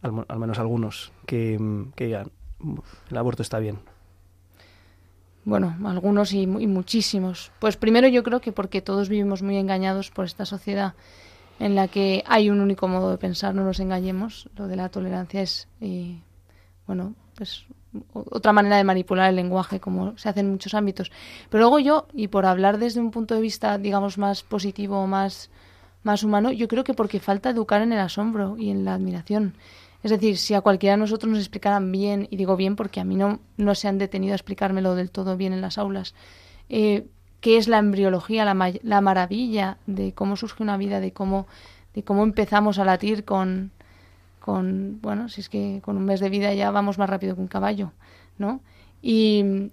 [0.00, 1.58] al, menos algunos, que,
[1.98, 2.78] digan, "Mm,
[3.10, 3.78] el aborto está bien?
[5.44, 7.52] Bueno, algunos y muchísimos.
[7.58, 10.94] Pues primero yo creo que porque todos vivimos muy engañados por esta sociedad
[11.60, 14.48] en la que hay un único modo de pensar, no nos engañemos.
[14.56, 16.18] Lo de la tolerancia es, eh,
[16.86, 17.64] bueno, pues
[18.12, 21.12] otra manera de manipular el lenguaje, como se hace en muchos ámbitos.
[21.48, 25.50] Pero luego yo, y por hablar desde un punto de vista, digamos, más positivo, más,
[26.02, 29.54] más humano, yo creo que porque falta educar en el asombro y en la admiración.
[30.02, 33.04] Es decir, si a cualquiera de nosotros nos explicaran bien, y digo bien porque a
[33.04, 36.14] mí no, no se han detenido a explicármelo del todo bien en las aulas,
[36.68, 37.06] eh,
[37.40, 41.46] qué es la embriología, la, ma- la maravilla de cómo surge una vida, de cómo,
[41.94, 43.70] de cómo empezamos a latir con,
[44.44, 47.40] con, bueno, si es que con un mes de vida ya vamos más rápido que
[47.40, 47.92] un caballo,
[48.36, 48.60] ¿no?
[49.00, 49.70] Y,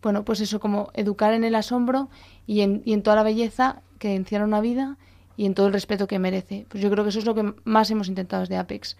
[0.00, 2.08] bueno, pues eso, como educar en el asombro
[2.46, 4.96] y en, y en toda la belleza que encierra una vida
[5.36, 6.64] y en todo el respeto que merece.
[6.70, 8.96] Pues yo creo que eso es lo que más hemos intentado desde Apex.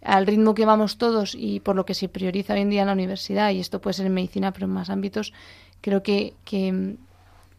[0.00, 2.86] Al ritmo que vamos todos y por lo que se prioriza hoy en día en
[2.86, 5.32] la universidad, y esto puede ser en medicina, pero en más ámbitos,
[5.80, 6.94] creo que, que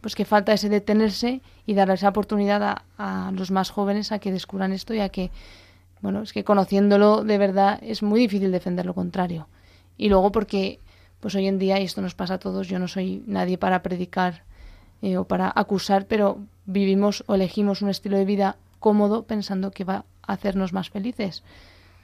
[0.00, 4.20] pues que falta ese detenerse y dar esa oportunidad a, a los más jóvenes a
[4.20, 5.30] que descubran esto y a que,
[6.04, 9.48] bueno, es que conociéndolo de verdad es muy difícil defender lo contrario.
[9.96, 10.78] Y luego porque,
[11.20, 13.80] pues hoy en día, y esto nos pasa a todos, yo no soy nadie para
[13.80, 14.44] predicar
[15.00, 19.84] eh, o para acusar, pero vivimos o elegimos un estilo de vida cómodo pensando que
[19.84, 21.42] va a hacernos más felices.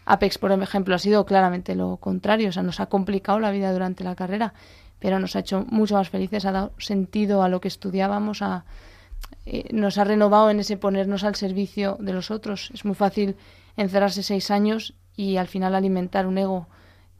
[0.06, 3.70] Apex, por ejemplo, ha sido claramente lo contrario, o sea, nos ha complicado la vida
[3.70, 4.54] durante la carrera,
[4.98, 8.42] pero nos ha hecho mucho más felices, ha dado sentido a lo que estudiábamos,
[9.44, 12.70] eh, nos ha renovado en ese ponernos al servicio de los otros.
[12.72, 13.36] Es muy fácil
[13.76, 16.68] encerrarse seis años y al final alimentar un ego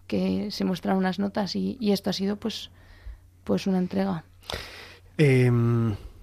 [0.06, 2.70] que se muestran unas notas y, esto ha sido pues,
[3.44, 4.24] pues una entrega.
[5.18, 5.50] Eh,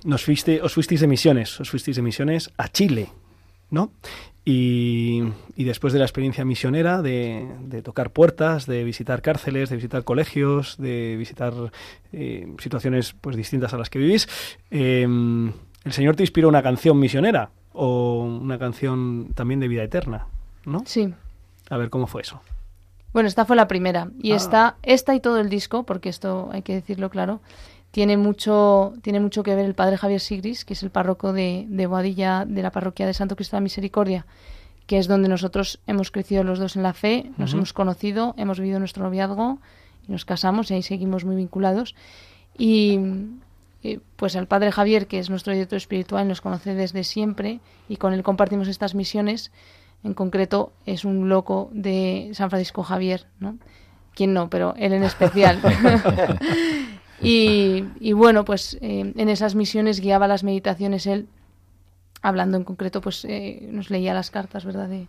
[0.03, 3.09] nos fuiste, os fuisteis de misiones, os fuisteis de misiones a Chile,
[3.69, 3.91] ¿no?
[4.43, 5.23] Y,
[5.55, 10.03] y después de la experiencia misionera, de, de tocar puertas, de visitar cárceles, de visitar
[10.03, 11.53] colegios, de visitar
[12.13, 14.29] eh, situaciones pues distintas a las que vivís,
[14.71, 20.25] eh, el Señor te inspiró una canción misionera o una canción también de vida eterna,
[20.65, 20.81] ¿no?
[20.85, 21.13] Sí.
[21.69, 22.41] A ver cómo fue eso.
[23.13, 24.09] Bueno, esta fue la primera.
[24.21, 24.35] Y Ah.
[24.35, 27.39] esta, esta y todo el disco, porque esto hay que decirlo claro,
[27.91, 31.65] tiene mucho, tiene mucho que ver el padre Javier Sigris, que es el párroco de,
[31.69, 34.25] de Boadilla, de la parroquia de Santo Cristo de la Misericordia,
[34.87, 38.59] que es donde nosotros hemos crecido los dos en la fe, nos hemos conocido, hemos
[38.59, 39.59] vivido nuestro noviazgo
[40.07, 41.95] y nos casamos y ahí seguimos muy vinculados.
[42.57, 42.99] Y,
[43.81, 47.97] y, pues el padre Javier, que es nuestro director espiritual, nos conoce desde siempre y
[47.97, 49.51] con él compartimos estas misiones.
[50.03, 53.57] En concreto, es un loco de San Francisco Javier, ¿no?
[54.13, 54.49] ¿Quién no?
[54.49, 55.59] Pero él en especial.
[57.21, 61.27] y, y bueno, pues eh, en esas misiones guiaba las meditaciones él,
[62.21, 64.89] hablando en concreto, pues eh, nos leía las cartas, ¿verdad?
[64.89, 65.07] De,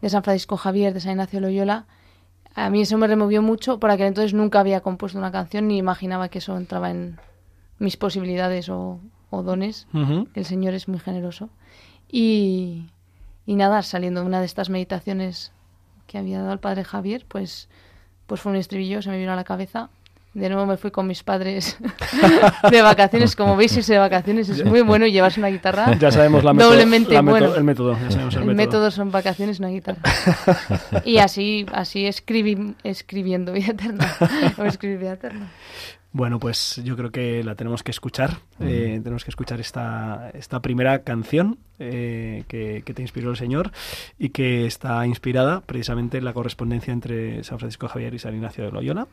[0.00, 1.86] de San Francisco Javier, de San Ignacio Loyola.
[2.54, 5.78] A mí eso me removió mucho, por aquel entonces nunca había compuesto una canción ni
[5.78, 7.18] imaginaba que eso entraba en
[7.78, 9.86] mis posibilidades o, o dones.
[10.34, 11.48] El Señor es muy generoso.
[12.10, 12.86] Y,
[13.46, 15.52] y nada, saliendo de una de estas meditaciones
[16.06, 17.68] que había dado el padre Javier, pues,
[18.26, 19.90] pues fue un estribillo, se me vino a la cabeza.
[20.34, 21.78] De nuevo me fui con mis padres
[22.70, 23.34] de vacaciones.
[23.34, 25.94] Como veis, irse de vacaciones es muy bueno y llevarse una guitarra.
[25.98, 27.54] Ya sabemos la método- doblemente la método- bueno.
[27.56, 28.66] el método, ya sabemos el El método.
[28.66, 30.00] método son vacaciones, una guitarra.
[31.04, 34.06] Y así, así escribí, escribiendo vida eterna.
[34.58, 35.48] O escribir vida eterna.
[36.10, 38.38] Bueno, pues yo creo que la tenemos que escuchar.
[38.60, 43.70] Eh, tenemos que escuchar esta, esta primera canción eh, que, que te inspiró el Señor
[44.18, 48.64] y que está inspirada precisamente en la correspondencia entre San Francisco Javier y San Ignacio
[48.64, 49.06] de Loyola.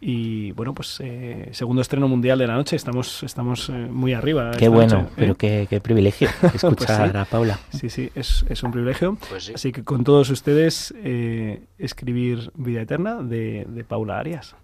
[0.00, 2.74] Y bueno, pues eh, segundo estreno mundial de la noche.
[2.74, 4.50] Estamos, estamos eh, muy arriba.
[4.58, 5.14] Qué bueno, noche, ¿eh?
[5.16, 7.16] pero qué, qué privilegio escuchar Pues sí.
[7.18, 7.58] a Paula.
[7.70, 9.18] Sí, sí, es, es un privilegio.
[9.28, 9.52] Pues sí.
[9.54, 14.56] Así que con todos ustedes, eh, escribir Vida Eterna de, de Paula Arias.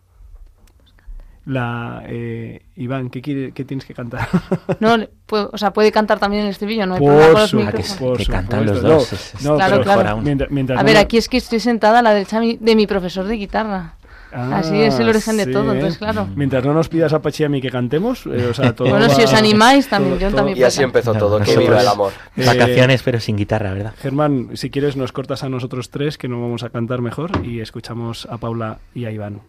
[1.47, 4.29] La, eh, Iván, ¿qué, quiere, ¿qué tienes que cantar?
[4.81, 7.51] No, puedo- o sea, puede cantar también el estribillo, no hay problema con Por los
[7.51, 7.93] su- micrófonos.
[7.99, 10.17] por que cantan los No, dos, es- no, Claro, claro.
[10.23, 12.77] Mientras, mientras A no ver, me- aquí es que estoy sentada a la derecha de
[12.77, 13.95] mi profesor de guitarra.
[14.33, 15.77] Ah, Así es el origen de sí, todo, ¿eh?
[15.77, 16.27] entonces claro.
[16.35, 18.91] Mientras no nos pidas a Pachi y a mí que cantemos, eh, o sea, todo
[18.91, 21.87] Bueno, si va- os animáis también, yo también Y así empezó todo, que viva el
[21.89, 22.13] amor.
[22.37, 23.95] Eh, Vacaciones, pero sin guitarra, ¿verdad?
[24.03, 27.61] Germán, si quieres nos cortas a nosotros tres, que no vamos a cantar mejor, y
[27.61, 29.41] escuchamos a Paula y a Iván.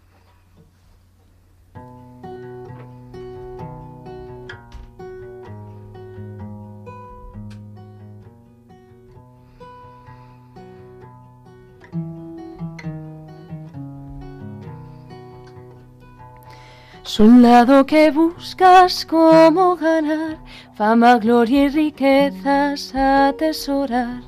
[17.07, 20.37] Soldado que buscas cómo ganar
[20.75, 24.23] fama, gloria y riquezas atesorar,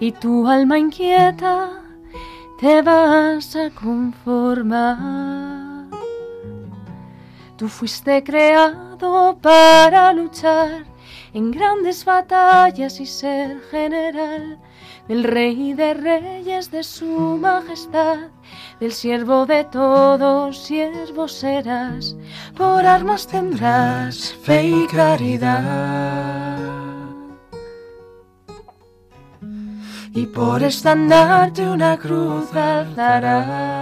[0.00, 1.70] y tu alma inquieta
[2.58, 4.96] te vas a conformar.
[7.56, 10.84] Tú fuiste creado para luchar
[11.32, 14.58] en grandes batallas y ser general
[15.06, 18.30] del rey de reyes de su majestad,
[18.80, 22.16] del siervo de todos siervos serás,
[22.56, 26.58] por armas tendrás fe y caridad.
[30.12, 33.76] Y por estandarte una cruz alzarás.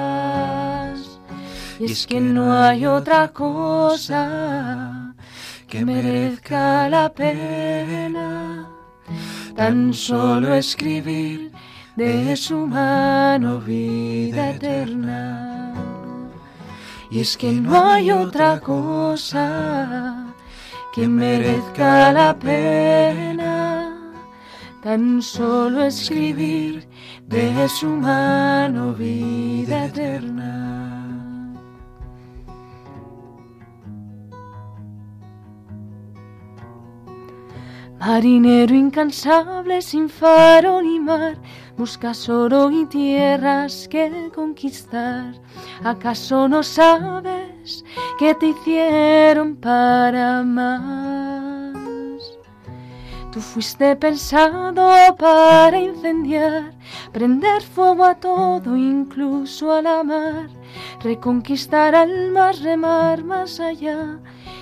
[1.78, 5.14] Y es que no hay otra cosa
[5.68, 8.68] que merezca la pena
[9.54, 11.52] tan solo escribir
[11.96, 15.72] de su mano vida eterna.
[17.10, 20.26] Y es que no hay otra cosa
[20.92, 23.94] que merezca la pena
[24.82, 26.86] tan solo escribir
[27.26, 30.74] de su mano vida eterna.
[38.06, 41.38] Marinero incansable sin faro ni mar,
[41.76, 45.34] buscas oro y tierras que conquistar.
[45.82, 47.84] ¿Acaso no sabes
[48.18, 51.74] que te hicieron para más?
[53.32, 54.86] Tú fuiste pensado
[55.18, 56.72] para incendiar,
[57.12, 60.48] prender fuego a todo, incluso a la mar,
[61.00, 64.20] reconquistar almas, remar más allá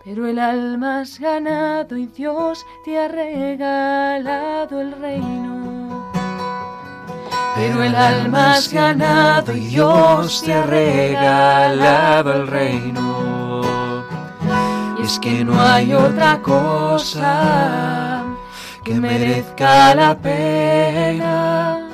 [0.05, 6.13] pero el alma has ganado y Dios te ha regalado el reino.
[7.55, 13.63] Pero el alma has ganado y Dios te ha regalado el reino.
[15.03, 18.25] Es que no hay otra cosa
[18.85, 21.89] que merezca la pena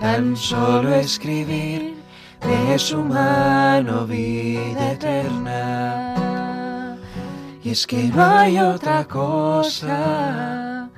[0.00, 1.96] tan solo escribir
[2.40, 6.21] de su mano vida eterna.
[7.64, 10.90] Y es que no hay otra cosa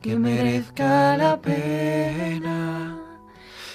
[0.00, 2.96] que merezca la pena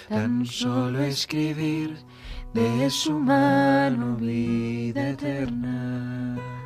[0.08, 1.98] tan solo escribir
[2.54, 6.57] de su mano vida eterna.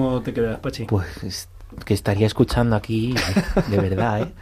[0.00, 0.84] ¿Cómo te quedas, Pachi?
[0.84, 1.48] Pues es-
[1.84, 3.14] que estaría escuchando aquí,
[3.68, 4.32] de verdad, ¿eh?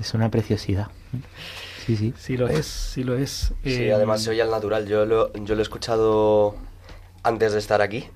[0.00, 0.88] Es una preciosidad.
[1.86, 2.12] Sí, sí.
[2.18, 3.52] Sí lo es, sí lo es.
[3.62, 4.86] Sí, Eh, además se oye al natural.
[4.88, 6.56] Yo lo, yo lo he escuchado
[7.22, 8.06] antes de estar aquí.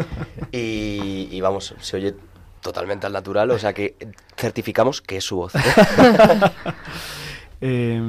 [0.52, 2.14] y, y vamos, se oye
[2.62, 3.50] totalmente al natural.
[3.52, 3.94] O sea que
[4.36, 5.52] certificamos que es su voz.
[7.62, 8.00] Eh,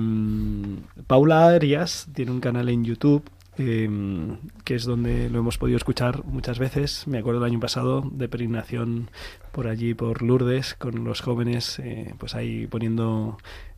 [1.07, 3.21] Paula Arias tiene un canal en YouTube
[3.61, 7.07] eh, que es donde lo hemos podido escuchar muchas veces.
[7.07, 9.09] Me acuerdo el año pasado de peregrinación
[9.51, 13.37] por allí, por Lourdes, con los jóvenes, eh, pues ahí poniendo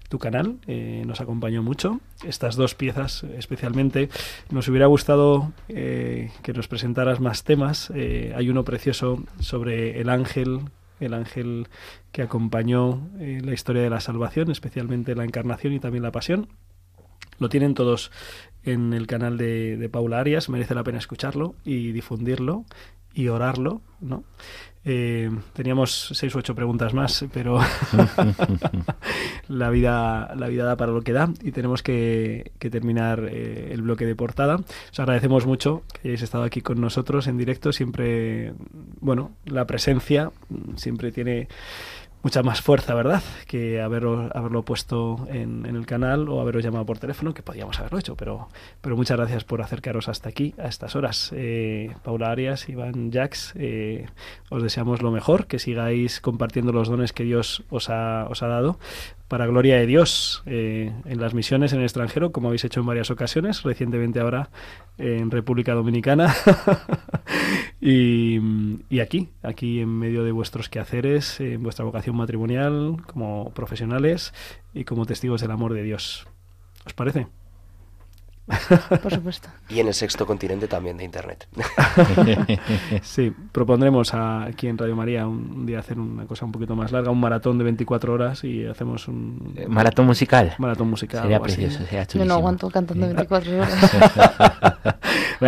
[0.10, 0.58] tu canal.
[0.68, 2.00] eh, nos acompañó mucho.
[2.24, 4.10] Estas dos piezas especialmente.
[4.52, 7.92] Nos hubiera gustado eh, que nos presentaras más temas.
[7.92, 10.62] Hay uno precioso sobre el ángel
[11.00, 11.68] el ángel
[12.14, 16.48] que acompañó la historia de la salvación, especialmente la encarnación y también la pasión.
[17.40, 18.10] Lo tienen todos
[18.64, 22.66] en el canal de, de Paula Arias, merece la pena escucharlo y difundirlo
[23.14, 24.24] y orarlo, ¿no?
[24.86, 27.58] Eh, teníamos seis u ocho preguntas más, pero
[29.48, 33.70] la vida la vida da para lo que da y tenemos que, que terminar eh,
[33.72, 34.58] el bloque de portada.
[34.92, 37.72] Os agradecemos mucho que hayáis estado aquí con nosotros en directo.
[37.72, 38.54] Siempre,
[39.00, 40.32] bueno, la presencia
[40.76, 41.48] siempre tiene
[42.24, 43.22] mucha más fuerza, ¿verdad?
[43.48, 48.00] Que haberlo, haberlo puesto en, el canal o haberos llamado por teléfono, que podíamos haberlo
[48.00, 48.48] hecho, pero,
[48.82, 51.32] pero muchas gracias por acercaros hasta aquí, a estas horas.
[51.36, 54.08] Eh, Paula Arias, Iván Jax, eh,
[54.50, 58.48] os deseamos lo mejor, que sigáis compartiendo los dones que Dios os ha, os ha
[58.48, 58.80] dado
[59.28, 62.86] para gloria de Dios eh, en las misiones en el extranjero, como habéis hecho en
[62.86, 64.50] varias ocasiones, recientemente ahora
[65.00, 66.36] en República Dominicana
[67.86, 68.40] y,
[68.90, 74.34] y aquí, aquí en medio de vuestros quehaceres, en vuestra vocación matrimonial, como profesionales
[74.74, 76.26] y como testigos del amor de Dios.
[76.86, 77.28] ¿Os parece?
[79.02, 79.48] Por supuesto.
[79.70, 81.48] y en el sexto continente también de Internet.
[83.02, 86.76] Sí, propondremos a- aquí en Radio María un, un día hacer una cosa un poquito
[86.76, 90.54] más larga, un maratón de 24 horas y hacemos un Eh, Maratón musical.
[90.58, 91.22] maratón musical.
[91.22, 92.26] Sería precioso, sería Yo chulísimo.
[92.26, 93.92] no aguanto cantando 24 horas.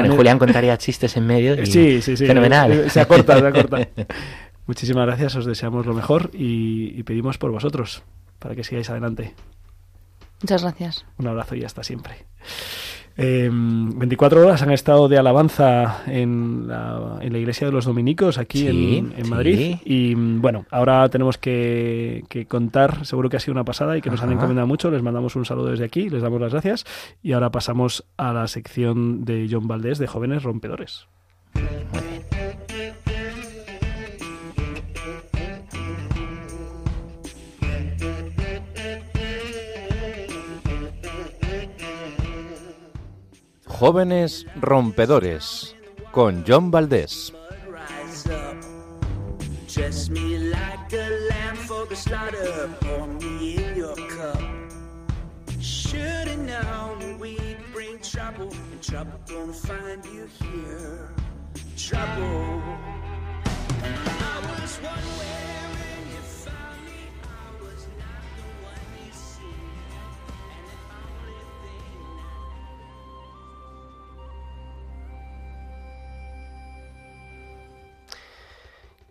[0.01, 1.61] Bueno, Julián contaría chistes en medio.
[1.61, 2.25] y Sí, sí, sí.
[2.25, 2.71] Fenomenal.
[2.71, 3.87] eh, Se acorta, se acorta.
[4.67, 8.01] Muchísimas gracias, os deseamos lo mejor y, y pedimos por vosotros
[8.39, 9.33] para que sigáis adelante.
[10.41, 11.05] Muchas gracias.
[11.17, 12.25] Un abrazo y hasta siempre.
[13.17, 18.37] Eh, 24 horas han estado de alabanza en la, en la iglesia de los dominicos
[18.37, 19.31] aquí Sí, en, en sí.
[19.31, 19.75] Madrid.
[19.85, 24.01] Y mm, bueno, ahora tenemos que, que contar, seguro que ha sido una pasada y
[24.01, 24.91] que nos han encomendado mucho.
[24.91, 26.85] Les mandamos un saludo desde aquí, les damos las gracias.
[27.23, 31.07] Y ahora pasamos a la sección de John Valdés de Jóvenes Rompedores.
[43.77, 45.75] Jóvenes Rompedores
[46.13, 47.33] con John Valdés.
[58.81, 61.09] trouble, gonna find you here.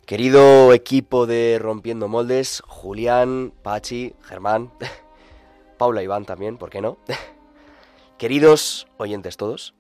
[0.07, 4.71] Querido equipo de Rompiendo Moldes, Julián, Pachi, Germán,
[5.79, 6.99] Paula Iván también, ¿por qué no?
[8.19, 9.73] Queridos oyentes todos,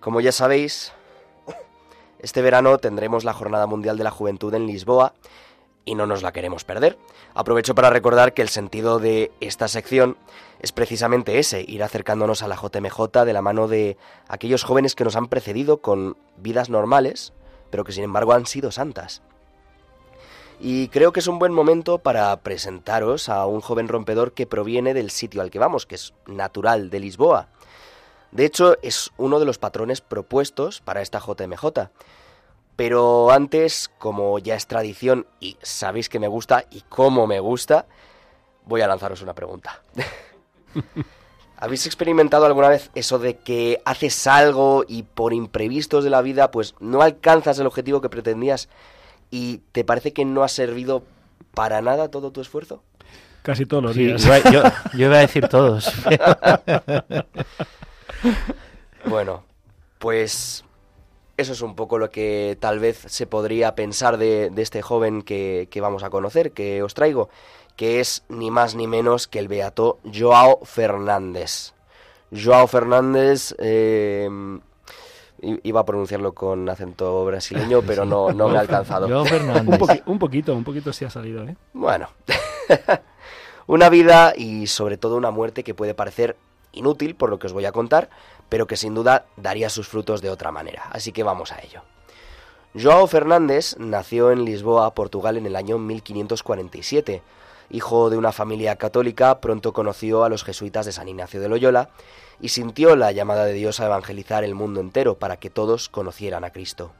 [0.00, 0.92] como ya sabéis,
[2.18, 5.14] este verano tendremos la Jornada Mundial de la Juventud en Lisboa
[5.86, 6.98] y no nos la queremos perder.
[7.32, 10.18] Aprovecho para recordar que el sentido de esta sección
[10.60, 13.96] es precisamente ese, ir acercándonos a la JMJ de la mano de
[14.28, 17.32] aquellos jóvenes que nos han precedido con vidas normales,
[17.72, 19.22] pero que sin embargo han sido santas.
[20.60, 24.94] Y creo que es un buen momento para presentaros a un joven rompedor que proviene
[24.94, 27.48] del sitio al que vamos, que es natural de Lisboa.
[28.30, 31.90] De hecho, es uno de los patrones propuestos para esta JMJ.
[32.76, 37.86] Pero antes, como ya es tradición y sabéis que me gusta y cómo me gusta,
[38.66, 39.82] voy a lanzaros una pregunta.
[41.62, 46.50] ¿Habéis experimentado alguna vez eso de que haces algo y por imprevistos de la vida
[46.50, 48.68] pues no alcanzas el objetivo que pretendías
[49.30, 51.04] y te parece que no ha servido
[51.54, 52.82] para nada todo tu esfuerzo?
[53.42, 54.24] Casi todos los Sí, días.
[54.26, 54.62] iba- yo,
[54.94, 55.92] yo iba a decir todos.
[59.04, 59.44] Bueno,
[59.98, 60.64] pues
[61.36, 65.22] eso es un poco lo que tal vez se podría pensar de, de este joven
[65.22, 67.28] que, que vamos a conocer, que os traigo,
[67.76, 71.72] que es ni más ni menos que el beato Joao Fernández.
[72.32, 74.28] Joao Fernández, eh,
[75.62, 79.08] iba a pronunciarlo con acento brasileño, pero no, no me ha alcanzado.
[79.08, 79.80] Joao Fernández.
[79.80, 81.56] Un, un poquito, un poquito sí ha salido, ¿eh?
[81.72, 82.08] Bueno,
[83.66, 86.36] una vida y sobre todo una muerte que puede parecer
[86.72, 88.08] inútil por lo que os voy a contar,
[88.48, 90.84] pero que sin duda daría sus frutos de otra manera.
[90.90, 91.82] Así que vamos a ello.
[92.80, 97.22] Joao Fernández nació en Lisboa, Portugal, en el año 1547.
[97.70, 101.90] Hijo de una familia católica, pronto conoció a los jesuitas de San Ignacio de Loyola
[102.40, 106.44] y sintió la llamada de Dios a evangelizar el mundo entero para que todos conocieran
[106.44, 106.92] a Cristo.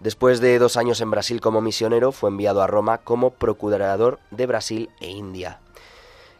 [0.00, 4.46] Después de dos años en Brasil como misionero, fue enviado a Roma como procurador de
[4.46, 5.60] Brasil e India.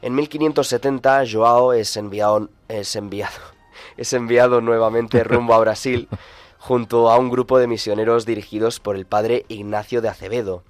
[0.02, 3.38] En 1570, Joao es enviado, es enviado,
[3.96, 6.08] es enviado nuevamente rumbo a Brasil
[6.58, 10.62] junto a un grupo de misioneros dirigidos por el padre Ignacio de Acevedo.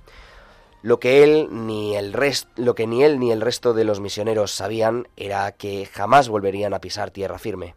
[0.85, 4.01] Lo que él ni el rest- lo que ni él ni el resto de los
[4.01, 7.75] misioneros sabían era que jamás volverían a pisar tierra firme.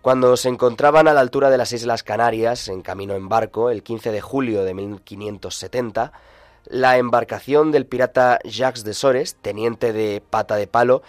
[0.00, 3.82] Cuando se encontraban a la altura de las Islas Canarias, en camino en barco, el
[3.82, 6.12] 15 de julio de 1570,
[6.64, 11.02] la embarcación del pirata Jacques de Sores, teniente de Pata de Palo,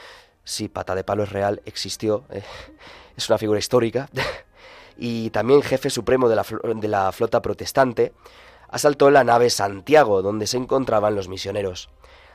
[0.43, 2.43] sí, Pata de Palo es real, existió, eh,
[3.16, 4.10] es una figura histórica,
[4.97, 6.45] y también jefe supremo de la,
[6.76, 8.12] de la flota protestante,
[8.70, 11.89] asaltó la nave Santiago, donde se encontraban los misioneros.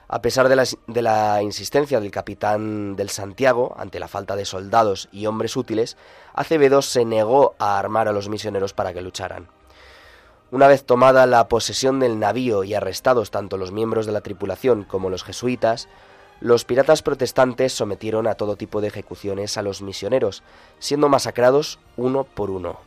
[0.07, 4.45] A pesar de la, de la insistencia del capitán del Santiago, ante la falta de
[4.45, 5.97] soldados y hombres útiles,
[6.35, 9.49] Acevedo se negó a armar a los misioneros para que lucharan.
[10.51, 14.85] Una vez tomada la posesión del navío y arrestados tanto los miembros de la tripulación
[14.85, 15.89] como los jesuitas,
[16.41, 20.43] los piratas protestantes sometieron a todo tipo de ejecuciones a los misioneros,
[20.79, 22.79] siendo masacrados uno por uno.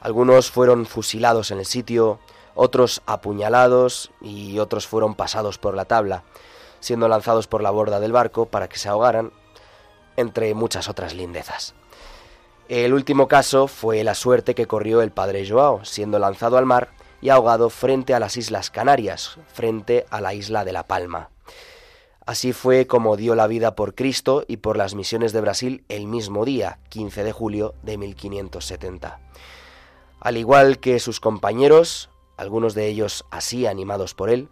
[0.00, 2.18] Algunos fueron fusilados en el sitio,
[2.54, 6.24] otros apuñalados y otros fueron pasados por la tabla,
[6.80, 9.32] siendo lanzados por la borda del barco para que se ahogaran,
[10.16, 11.74] entre muchas otras lindezas.
[12.68, 16.90] El último caso fue la suerte que corrió el padre Joao, siendo lanzado al mar
[17.20, 21.30] y ahogado frente a las Islas Canarias, frente a la isla de La Palma.
[22.26, 26.06] Así fue como dio la vida por Cristo y por las misiones de Brasil el
[26.06, 29.20] mismo día, 15 de julio de 1570.
[30.20, 34.48] Al igual que sus compañeros, algunos de ellos así animados por él,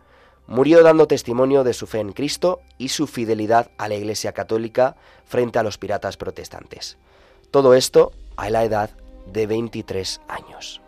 [0.46, 4.96] murió dando testimonio de su fe en Cristo y su fidelidad a la Iglesia Católica
[5.24, 6.98] frente a los piratas protestantes.
[7.50, 8.90] Todo esto a la edad
[9.26, 10.80] de 23 años.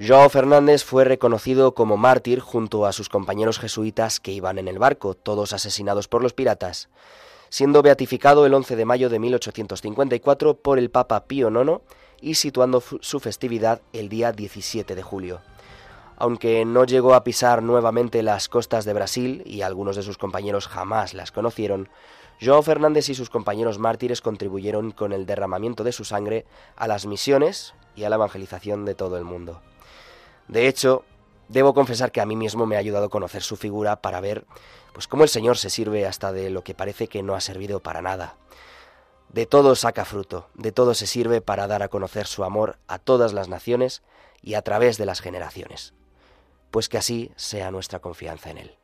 [0.00, 4.78] Joao Fernández fue reconocido como mártir junto a sus compañeros jesuitas que iban en el
[4.78, 6.88] barco, todos asesinados por los piratas,
[7.48, 11.80] siendo beatificado el 11 de mayo de 1854 por el Papa Pío IX
[12.20, 15.40] y situando su festividad el día 17 de julio.
[16.16, 20.68] Aunque no llegó a pisar nuevamente las costas de Brasil y algunos de sus compañeros
[20.68, 21.88] jamás las conocieron,
[22.40, 26.46] Joao Fernández y sus compañeros mártires contribuyeron con el derramamiento de su sangre
[26.76, 29.60] a las misiones y a la evangelización de todo el mundo.
[30.48, 31.04] De hecho,
[31.48, 34.46] debo confesar que a mí mismo me ha ayudado a conocer su figura para ver
[34.92, 37.80] pues cómo el Señor se sirve hasta de lo que parece que no ha servido
[37.80, 38.36] para nada.
[39.28, 42.98] De todo saca fruto, de todo se sirve para dar a conocer su amor a
[42.98, 44.02] todas las naciones
[44.42, 45.92] y a través de las generaciones.
[46.70, 48.77] Pues que así sea nuestra confianza en Él.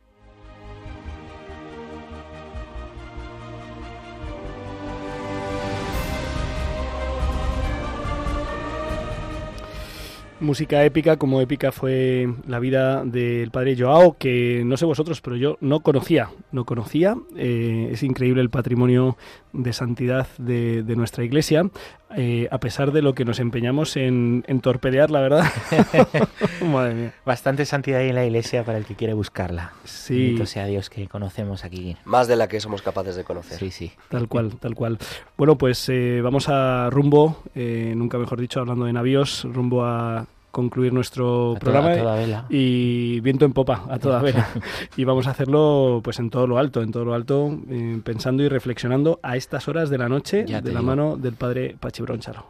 [10.41, 15.37] Música épica, como épica fue la vida del padre Joao, que no sé vosotros, pero
[15.37, 17.17] yo no conocía, no conocía.
[17.37, 19.17] Eh, es increíble el patrimonio
[19.53, 21.71] de santidad de, de nuestra iglesia.
[22.17, 25.45] Eh, a pesar de lo que nos empeñamos en, en torpedear, la verdad.
[26.65, 27.15] Madre mía.
[27.25, 29.73] Bastante santidad hay en la iglesia para el que quiere buscarla.
[29.85, 30.15] Sí.
[30.19, 31.97] Bendito sea Dios que conocemos aquí.
[32.05, 33.59] Más de la que somos capaces de conocer.
[33.59, 33.93] Sí, sí.
[34.09, 34.99] Tal cual, tal cual.
[35.37, 40.27] Bueno, pues eh, vamos a rumbo, eh, nunca mejor dicho, hablando de navíos, rumbo a
[40.55, 42.45] concluir nuestro A toda- programa a toda vela.
[42.49, 44.49] y viento en popa a toda vela
[44.97, 48.43] y vamos a hacerlo pues en todo lo alto en todo lo alto eh, pensando
[48.45, 50.91] y reflexionando a estas horas de la noche Ya de la digo.
[50.91, 52.47] mano del padre Pachi Bronchalo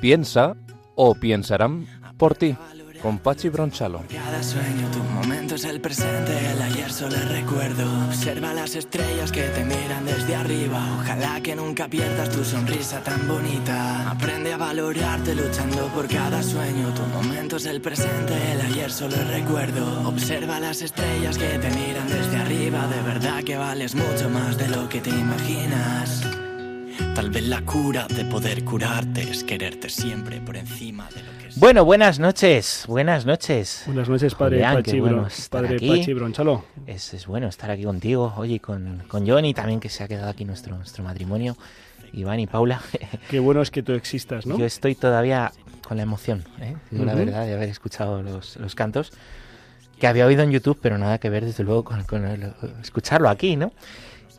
[0.00, 0.56] Piensa
[0.94, 1.86] o piensarán
[2.16, 2.56] por ti
[3.02, 4.02] con Pachi Bronchalo.
[4.10, 7.84] Cada sueño, tu momento es el presente, el ayer solo es recuerdo.
[8.06, 10.80] Observa las estrellas que te miran desde arriba.
[11.00, 14.10] Ojalá que nunca pierdas tu sonrisa tan bonita.
[14.10, 16.92] Aprende a valorarte luchando por cada sueño.
[16.94, 20.08] Tu momento es el presente, el ayer solo es recuerdo.
[20.08, 22.86] Observa las estrellas que te miran desde arriba.
[22.86, 26.22] De verdad que vales mucho más de lo que te imaginas.
[27.14, 31.37] Tal vez la cura de poder curarte es quererte siempre por encima de lo que
[31.60, 33.82] Bueno, buenas noches, buenas noches.
[33.86, 35.88] buenas noches padre Julián, Pachi, bueno padre aquí.
[35.88, 40.04] Pachi Bronchalo Es, es bueno estar aquí contigo, oye, con, con Johnny también, que se
[40.04, 41.56] ha quedado aquí nuestro, nuestro matrimonio.
[42.12, 42.80] Iván y Paula.
[43.30, 44.56] qué bueno es que tú existas ¿no?
[44.58, 45.52] Yo estoy todavía
[45.86, 46.74] con la emoción, ¿eh?
[46.90, 49.12] Digo la verdad, de haber escuchado los, los cantos
[49.98, 53.28] que había oído en YouTube, pero nada que ver, desde luego, con, con el- escucharlo
[53.28, 53.72] aquí, ¿no?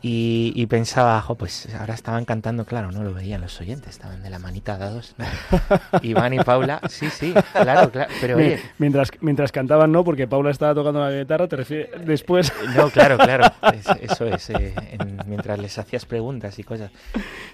[0.02, 4.22] Y, y pensaba, jo, pues ahora estaban cantando, claro, no lo veían los oyentes, estaban
[4.22, 5.14] de la manita dados.
[5.18, 5.26] ¿no?
[6.02, 10.52] Iván y Paula, sí, sí, claro, claro, pero oye, mientras mientras cantaban no porque Paula
[10.52, 13.44] estaba tocando la guitarra te refieres después No, claro, claro.
[13.74, 14.48] es- eso es.
[14.50, 16.90] eh, en- mientras les hacías preguntas y cosas.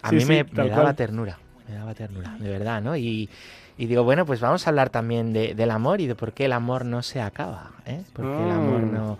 [0.02, 1.38] A Sí, mí sí, me, daba ternura.
[1.68, 2.96] Me daba ternura, de verdad, ¿no?
[2.96, 3.28] Y,
[3.76, 6.44] y digo, bueno, pues vamos a hablar también de- del amor y de por qué
[6.44, 8.02] el amor no se acaba, ¿eh?
[8.12, 8.92] Por qué el amor Mm.
[8.94, 9.18] no,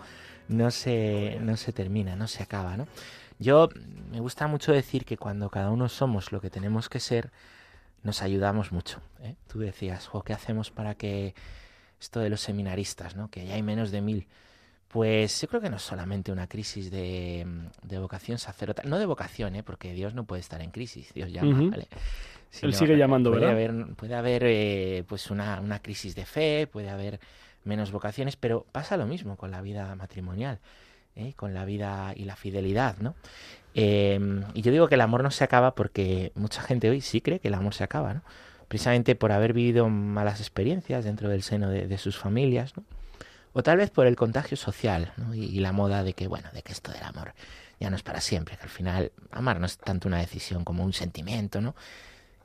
[0.48, 2.86] no, se, no se termina, no se acaba, ¿no?
[3.38, 3.68] Yo
[4.10, 7.30] me gusta mucho decir que cuando cada uno somos lo que tenemos que ser,
[8.02, 9.00] nos ayudamos mucho.
[9.22, 9.34] ¿eh?
[9.46, 11.34] Tú decías, jo, ¿qué hacemos para que
[12.00, 13.30] esto de los seminaristas, ¿no?
[13.30, 14.26] que ya hay menos de mil?
[14.88, 17.46] Pues yo creo que no es solamente una crisis de,
[17.82, 19.62] de vocación sacerdotal, no de vocación, ¿eh?
[19.62, 21.70] porque Dios no puede estar en crisis, Dios llama.
[21.70, 21.88] ¿vale?
[22.62, 23.56] Él sigue llamando, puede ¿verdad?
[23.56, 27.20] Haber, puede haber eh, pues una, una crisis de fe, puede haber
[27.66, 30.58] menos vocaciones, pero pasa lo mismo con la vida matrimonial,
[31.14, 31.34] ¿eh?
[31.36, 33.14] con la vida y la fidelidad, ¿no?
[33.74, 34.18] Eh,
[34.54, 37.40] y yo digo que el amor no se acaba porque mucha gente hoy sí cree
[37.40, 38.22] que el amor se acaba, ¿no?
[38.68, 42.84] Precisamente por haber vivido malas experiencias dentro del seno de, sus familias, ¿no?
[43.52, 45.34] O tal vez por el contagio social, ¿no?
[45.34, 47.32] Y, y la moda de que, bueno, de que esto del amor
[47.78, 50.84] ya no es para siempre, que al final amar no es tanto una decisión como
[50.84, 51.74] un sentimiento, ¿no?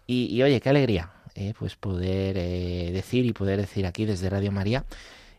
[0.07, 1.53] Y, y, oye, qué alegría, ¿eh?
[1.57, 4.85] pues poder eh, decir y poder decir aquí desde Radio María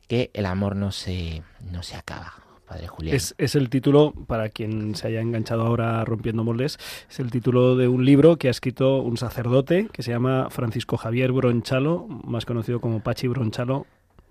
[0.09, 2.35] que el amor no se, no se acaba,
[2.67, 3.17] Padre Julián.
[3.17, 6.79] Es, es el título, para quien se haya enganchado ahora rompiendo moldes,
[7.11, 10.97] es el título de un libro que ha escrito un sacerdote que se llama Francisco
[10.97, 13.87] Javier Bronchalo, más conocido como Pachi Bronchalo.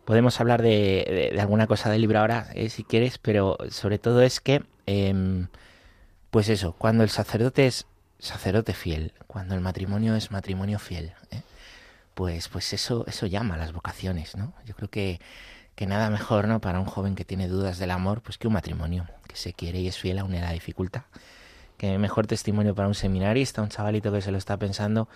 [0.05, 3.97] Podemos hablar de, de- de alguna cosa del libro ahora, eh, si quieres, pero sobre
[3.99, 5.47] todo es que, em,
[6.31, 7.85] pues eso, cuando el sacerdote es
[8.19, 11.41] sacerdote fiel, cuando el matrimonio es matrimonio fiel, ¿eh?
[12.21, 14.53] Pues, pues eso, eso llama a las vocaciones, ¿no?
[14.63, 15.19] Yo creo que,
[15.73, 16.61] que nada mejor, ¿no?
[16.61, 19.79] Para un joven que tiene dudas del amor, pues que un matrimonio, que se quiere
[19.79, 21.01] y es fiel aún en la dificultad.
[21.77, 25.09] Que mejor testimonio para un seminarista, un chavalito que se lo está pensando,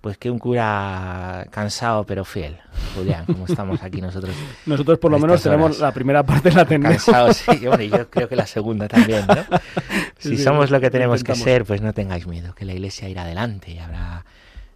[0.00, 2.56] pues que un cura cansado pero fiel.
[2.94, 4.36] Julián, como estamos aquí nosotros.
[4.66, 7.04] Nosotros por lo a menos tenemos la primera parte la tenemos.
[7.04, 9.34] Cansados, sí, bueno, y yo creo que la segunda también, ¿no?
[10.20, 12.74] Si sí, somos lo que lo tenemos que ser, pues no tengáis miedo, que la
[12.74, 14.24] iglesia irá adelante y habrá...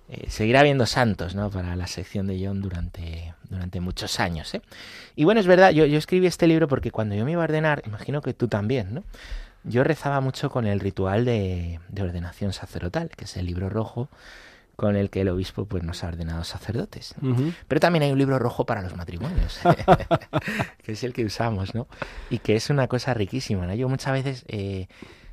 [0.08, 1.50] eh, seguirá habiendo santos, ¿no?
[1.50, 4.62] Para la sección de John durante, durante muchos años, ¿eh?
[5.16, 7.44] Y bueno, es verdad, yo, yo escribí este libro porque cuando yo me iba a
[7.44, 9.04] ordenar, imagino que tú también, ¿no?
[9.64, 14.08] Yo rezaba mucho con el ritual de, de ordenación sacerdotal, que es el libro rojo
[14.78, 17.16] con el que el obispo pues nos ha ordenado sacerdotes.
[17.66, 19.58] Pero también hay un libro rojo para los matrimonios,
[20.84, 21.88] que es el que usamos, ¿no?
[22.30, 23.74] Y que es una cosa riquísima, ¿no?
[23.74, 24.86] Yo muchas veces eh,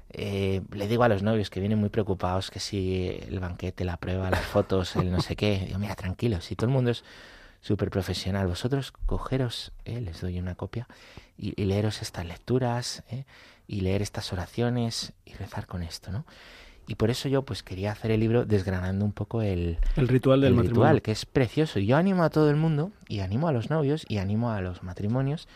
[0.09, 3.97] eh, le digo a los novios que vienen muy preocupados que si el banquete, la
[3.97, 7.03] prueba, las fotos, el no sé qué, digo, mira, tranquilos, si todo el mundo es
[7.61, 10.87] súper profesional, vosotros cogeros, eh, les doy una copia,
[11.37, 13.25] y, y leeros estas lecturas, eh,
[13.67, 16.25] y leer estas oraciones, y rezar con esto, ¿no?
[16.87, 20.41] Y por eso yo pues quería hacer el libro desgranando un poco el, El ritual
[20.41, 20.83] del el matrimonio.
[20.83, 21.79] ritual, que es precioso.
[21.79, 24.61] Y yo animo a todo el mundo, y animo a los novios, y animo a
[24.61, 25.47] los matrimonios,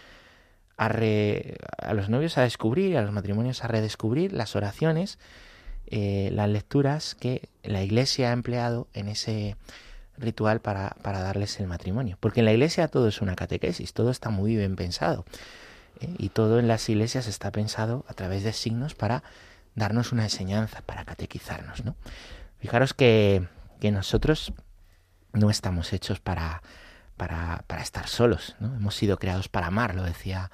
[0.80, 5.20] a, los novios a descubrir, a los matrimonios a redescubrir las oraciones,
[5.88, 9.58] eh, las lecturas que la iglesia ha empleado en ese
[10.18, 12.18] ritual para, para darles el matrimonio.
[12.22, 15.26] Porque en la iglesia todo es una catequesis, todo está muy bien pensado.
[16.00, 16.14] ¿eh?
[16.18, 19.24] Y todo en las iglesias está pensado a través de signos para
[19.76, 21.96] darnos una enseñanza, para catequizarnos, ¿no?
[22.60, 23.48] Fijaros que,
[23.82, 24.54] que nosotros
[25.34, 26.62] no estamos hechos para,
[27.20, 28.74] para, para estar solos, ¿no?
[28.74, 30.50] Hemos sido creados para amar, lo decía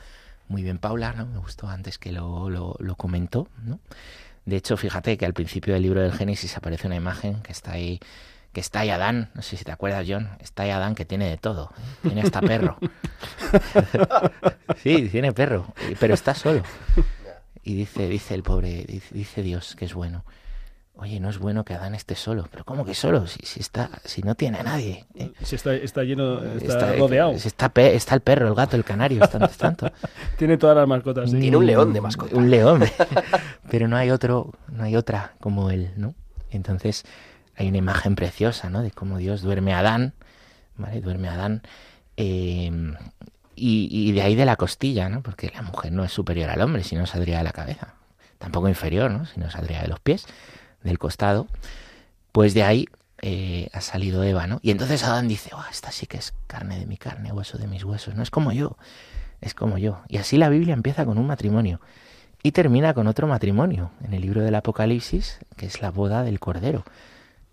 [0.47, 1.28] muy bien Paula, ¿no?
[1.28, 3.80] Me gustó antes que lo, lo, comentó, ¿no?
[4.45, 7.74] De hecho, fíjate que al principio del libro del Génesis aparece una imagen que está
[7.74, 7.99] ahí,
[8.51, 11.30] que está ahí Adán, no sé si te acuerdas, John, está ahí Adán que tiene
[11.30, 12.78] de todo, tiene hasta perro.
[14.84, 16.63] sí, tiene perro, pero está solo.
[17.63, 20.26] Y dice, dice el pobre, dice Dios que es bueno.
[20.98, 22.48] Oye, no es bueno que Adán esté solo.
[22.50, 23.28] Pero ¿cómo que solo?
[23.28, 25.06] Si, si está, si no tiene a nadie.
[25.16, 25.32] ¿eh?
[25.43, 27.38] Si está, está lleno, está, rodeado.
[27.38, 29.91] si está, pe- está el perro, el gato, el canario, está, es tanto.
[30.38, 31.30] Tiene todas las mascotas.
[31.30, 31.38] sí.
[31.39, 32.34] Tiene un león de mascota.
[32.36, 32.82] Un león.
[33.70, 36.16] Pero no hay otro, no hay otra como él, ¿no?
[36.50, 37.04] Entonces
[37.58, 38.82] hay una imagen preciosa, ¿no?
[38.82, 40.14] De cómo Dios duerme a Adán,
[40.78, 41.02] ¿vale?
[41.02, 41.62] Duerme a Adán.
[42.16, 42.72] eh,
[43.58, 45.22] y, y de ahí de la costilla, ¿no?
[45.22, 47.93] Porque la mujer no es superior al hombre, si no saldría de la cabeza.
[48.38, 49.26] Tampoco inferior, ¿no?
[49.26, 50.26] Si no saldría de los pies,
[50.86, 51.48] del costado.
[52.32, 52.88] Pues de ahí
[53.22, 54.60] eh, ha salido Eva, ¿no?
[54.62, 57.68] Y entonces Adán dice, "Oh, esta sí que es carne de mi carne, hueso de
[57.68, 58.78] mis huesos, no es como yo,
[59.42, 60.02] es como yo.
[60.08, 61.82] Y así la Biblia empieza con un matrimonio
[62.44, 66.40] y termina con otro matrimonio en el libro del Apocalipsis, que es la boda del
[66.40, 66.84] Cordero.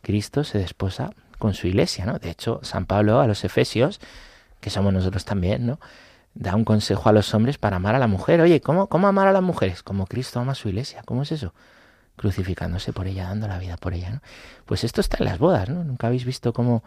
[0.03, 2.18] Cristo se desposa con su iglesia, ¿no?
[2.18, 4.01] De hecho, San Pablo a los Efesios,
[4.61, 5.80] que somos nosotros también, ¿no?
[6.35, 8.41] Da un consejo a los hombres para amar a la mujer.
[8.41, 9.83] Oye, ¿cómo, cómo amar a las mujeres?
[9.83, 11.03] Como Cristo ama a su iglesia.
[11.05, 11.55] ¿Cómo es eso?
[12.22, 14.20] Crucificándose por ella, dando la vida por ella, ¿no?
[14.64, 15.82] Pues esto está en las bodas, ¿no?
[15.82, 16.84] Nunca habéis visto cómo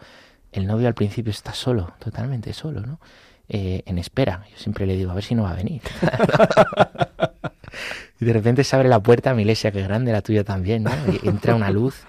[0.50, 2.98] el novio al principio está solo, totalmente solo, ¿no?
[3.46, 4.46] Eh, en espera.
[4.50, 5.82] Yo siempre le digo, a ver si no va a venir.
[8.18, 10.84] y de repente se abre la puerta a mi iglesia, que grande, la tuya también,
[10.84, 10.90] ¿no?
[11.22, 12.04] Y entra una luz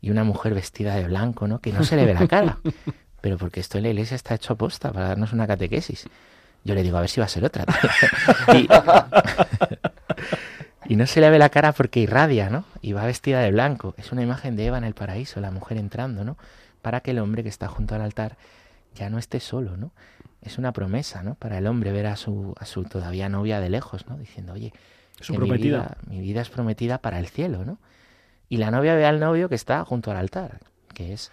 [0.00, 1.60] y una mujer vestida de blanco, ¿no?
[1.60, 2.60] Que no se le ve la cara.
[3.20, 6.08] Pero porque esto en la iglesia está hecho aposta para darnos una catequesis.
[6.64, 7.66] Yo le digo, a ver si va a ser otra.
[8.54, 8.66] y,
[10.90, 12.64] y no se le ve la cara porque irradia, ¿no?
[12.82, 13.94] Y va vestida de blanco.
[13.96, 16.36] Es una imagen de Eva en el paraíso, la mujer entrando, ¿no?
[16.82, 18.36] Para que el hombre que está junto al altar
[18.96, 19.92] ya no esté solo, ¿no?
[20.42, 21.36] Es una promesa, ¿no?
[21.36, 24.18] Para el hombre ver a su, a su todavía novia de lejos, ¿no?
[24.18, 24.72] Diciendo, oye,
[25.28, 27.78] mi vida, mi vida es prometida para el cielo, ¿no?
[28.48, 30.58] Y la novia ve al novio que está junto al altar,
[30.92, 31.30] que es...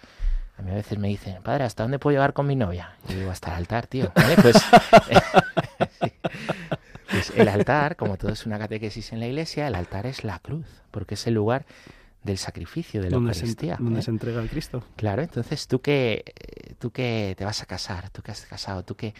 [0.56, 2.94] A mí a veces me dicen, padre, ¿hasta dónde puedo llegar con mi novia?
[3.08, 4.12] Y digo, hasta el altar, tío.
[4.14, 4.36] ¿Vale?
[4.40, 4.56] Pues,
[6.00, 6.12] sí.
[7.10, 10.38] Pues el altar, como todo es una catequesis en la iglesia, el altar es la
[10.38, 11.64] cruz, porque es el lugar
[12.22, 13.76] del sacrificio, de la donde se, Eucaristía.
[13.78, 14.02] donde ¿eh?
[14.02, 14.84] se entrega el Cristo.
[14.96, 16.24] Claro, entonces tú que,
[16.78, 19.14] tú que te vas a casar, tú que has casado, tú que,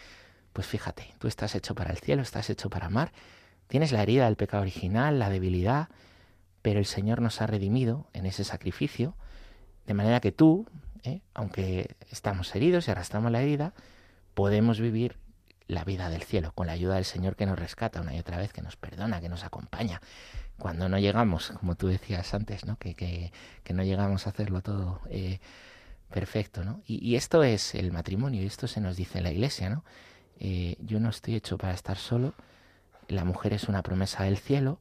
[0.52, 3.12] pues fíjate, tú estás hecho para el cielo, estás hecho para amar,
[3.68, 5.88] tienes la herida del pecado original, la debilidad,
[6.60, 9.14] pero el Señor nos ha redimido en ese sacrificio,
[9.86, 10.66] de manera que tú,
[11.04, 11.20] ¿eh?
[11.32, 13.72] aunque estamos heridos y arrastramos la herida,
[14.34, 15.16] podemos vivir
[15.68, 18.38] la vida del cielo con la ayuda del Señor que nos rescata una y otra
[18.38, 20.00] vez, que nos perdona, que nos acompaña.
[20.58, 22.76] Cuando no llegamos, como tú decías antes, ¿no?
[22.78, 25.38] que, que, no llegamos a hacerlo todo eh,
[26.10, 26.64] perfecto.
[26.64, 26.80] ¿no?
[26.86, 29.70] Y, y, esto es el matrimonio, y esto se nos dice en la iglesia.
[29.70, 29.84] ¿no?
[30.40, 32.34] Eh, yo no estoy hecho para estar solo,
[33.06, 34.80] la mujer es una promesa del cielo,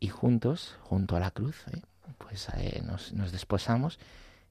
[0.00, 1.80] y juntos, junto a la cruz, ¿eh?
[2.18, 4.00] pues eh, nos, nos desposamos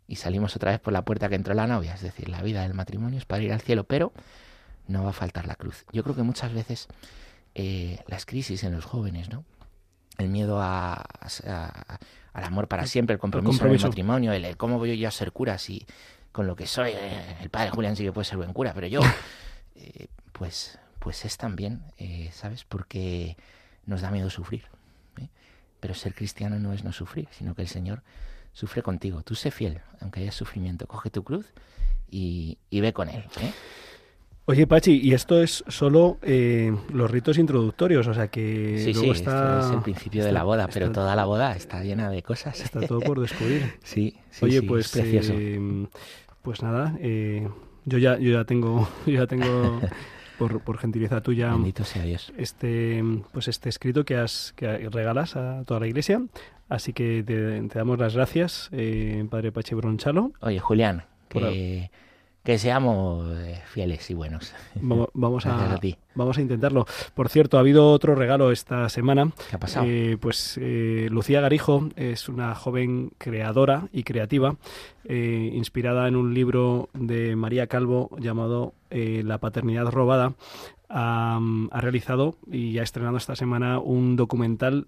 [0.08, 1.94] y salimos otra vez por la puerta que entró la novia.
[1.94, 4.14] Es decir, la vida del matrimonio es para ir al cielo, pero
[4.88, 5.86] no va a faltar la cruz.
[5.92, 6.88] Yo creo que muchas veces
[7.56, 9.44] eh, las crisis en los jóvenes, ¿no?
[10.18, 12.00] El miedo a, a-
[12.34, 13.86] al amor para siempre, el compromiso, compromiso.
[13.88, 15.86] en el matrimonio, el, el cómo voy yo a ser cura si
[16.32, 18.88] con lo que soy, eh, el padre Julián sí que puede ser buen cura, pero
[18.88, 19.02] yo,
[19.76, 22.64] eh, pues, pues es también, eh, ¿sabes?
[22.64, 23.36] Porque
[23.86, 24.64] nos da miedo sufrir.
[25.20, 25.28] ¿eh?
[25.82, 28.04] Pero ser cristiano no es no sufrir, sino que el Señor
[28.54, 29.24] sufre contigo.
[29.24, 30.88] Tú sé fiel, aunque haya sufrimiento.
[30.88, 31.48] Coge tu cruz
[32.10, 33.26] y, y ve con Él.
[33.42, 33.52] ¿eh?
[34.46, 39.14] Oye, Pachi, y esto es solo eh, los ritos introductorios, o sea que Sí, luego
[39.14, 39.60] sí, está...
[39.60, 42.60] esto es el principio de la boda, pero toda la boda está llena de cosas.
[42.60, 43.76] Está todo por descubrir.
[43.84, 45.34] Sí, sí, Oye, sí, pues es precioso.
[45.36, 45.88] eh,
[46.42, 47.48] pues nada, eh,
[47.86, 49.80] yo ya yo ya tengo yo ya tengo
[50.40, 52.34] por, por gentileza tuya Bendito sea Dios.
[52.36, 56.20] este pues este escrito que has que regalas a toda la iglesia,
[56.68, 60.32] así que te, te damos las gracias, eh, Padre Pachi Bronchalo.
[60.42, 61.92] Oye, Julián, que,
[62.44, 64.54] que seamos eh, fieles y buenos.
[64.76, 65.96] Vamos, vamos a, a ti.
[66.16, 66.86] vamos a intentarlo.
[67.14, 69.32] Por cierto, ha habido otro regalo esta semana.
[69.50, 69.86] ¿Qué ha pasado?
[69.88, 74.56] Eh, pues eh, Lucía Garijo es una joven creadora y creativa,
[75.06, 80.34] eh, inspirada en un libro de María Calvo llamado La paternidad robada.
[80.90, 81.40] Ha,
[81.72, 84.88] ha realizado y ha estrenado esta semana un documental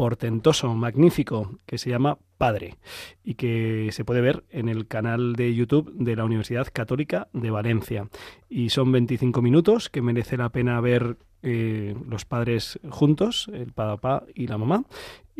[0.00, 2.78] portentoso, magnífico, que se llama Padre
[3.22, 7.50] y que se puede ver en el canal de YouTube de la Universidad Católica de
[7.50, 8.08] Valencia.
[8.48, 14.24] Y son 25 minutos que merece la pena ver eh, los padres juntos, el papá
[14.34, 14.84] y la mamá,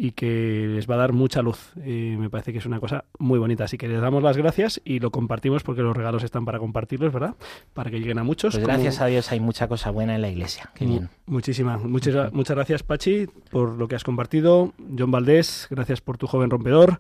[0.03, 1.73] y que les va a dar mucha luz.
[1.83, 3.65] Eh, me parece que es una cosa muy bonita.
[3.65, 7.13] Así que les damos las gracias y lo compartimos porque los regalos están para compartirlos,
[7.13, 7.35] ¿verdad?
[7.75, 8.55] Para que lleguen a muchos.
[8.55, 10.71] Pues como- gracias a Dios hay mucha cosa buena en la iglesia.
[10.75, 11.11] Qué bien.
[11.27, 14.73] Muchísimas, muchas, muchas gracias Pachi por lo que has compartido.
[14.99, 16.99] John Valdés, gracias por tu joven rompedor.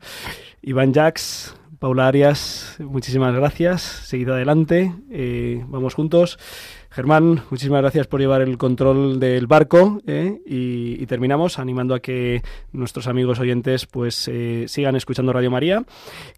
[0.60, 3.80] Iván Jax, Paula Arias, muchísimas gracias.
[3.80, 6.38] Seguid adelante, eh, vamos juntos.
[6.92, 12.42] Germán, muchísimas gracias por llevar el control del barco eh, y, terminamos animando a que
[12.72, 15.84] nuestros amigos oyentes pues eh, sigan escuchando Radio María,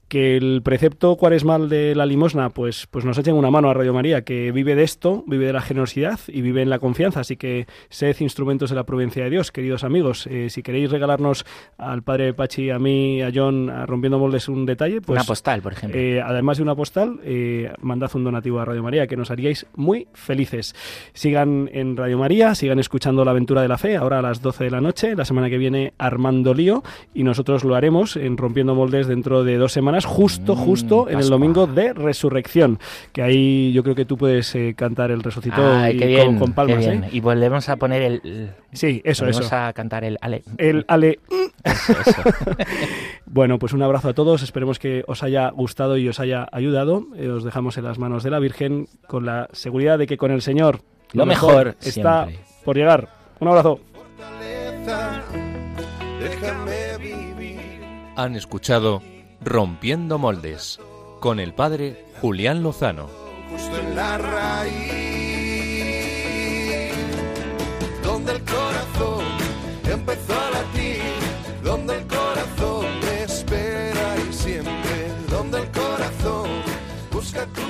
[0.09, 3.95] que el precepto cuaresmal de la limosna pues, pues nos echen una mano a Radio
[3.95, 7.37] María, que vive de esto, vive de la generosidad y vive en la confianza, así
[7.37, 10.27] que sed instrumentos de la providencia de Dios, queridos amigos.
[10.27, 11.47] Eh, si queréis regalarnos
[11.79, 15.73] al padre Pachi, a mí, a John, a Rompiendo Moldes un detalle, pues postal, por
[15.73, 15.99] ejemplo.
[15.99, 19.67] eh, además de una postal, eh, mandad un donativo a Radio María, que nos haríais
[19.75, 20.75] muy felices.
[21.15, 24.65] Sigan en Radio María, sigan escuchando La Aventura de la Fe, ahora a las 12
[24.65, 26.83] de la noche, la semana que viene Armando Lío,
[27.15, 31.29] y nosotros lo haremos en Rompiendo Moldes dentro de dos semanas, justo, justo en el
[31.29, 32.79] domingo de Resurrección,
[33.13, 36.53] que ahí yo creo que tú puedes eh, cantar el resucitó Ay, y qué con-
[36.53, 36.85] palmas.
[37.13, 38.21] Y volvemos a poner el...
[38.25, 39.57] el- Sí, eso, volvemos eso.
[39.57, 40.17] a cantar el...
[40.23, 40.43] Ale.
[40.57, 41.19] El ale.
[41.65, 42.23] Eso, eso.
[43.27, 44.43] Bueno, pues un abrazo a todos.
[44.43, 47.07] Esperemos que os haya gustado y os haya ayudado.
[47.17, 50.31] Eh, os dejamos en las manos de la Virgen con la seguridad de que con
[50.31, 50.81] el Señor
[51.13, 52.45] Lo mejor está siempre.
[52.65, 53.09] por llegar.
[53.41, 53.81] Un abrazo.
[58.17, 59.03] Han escuchado
[59.41, 60.79] Rompiendo Moldes
[61.21, 63.09] con el padre Julián Lozano.
[63.51, 64.73] justo en la raíz,
[68.05, 69.25] donde el corazón
[69.91, 71.01] empezó a latir,
[71.63, 72.22] donde el corazón
[77.35, 77.62] me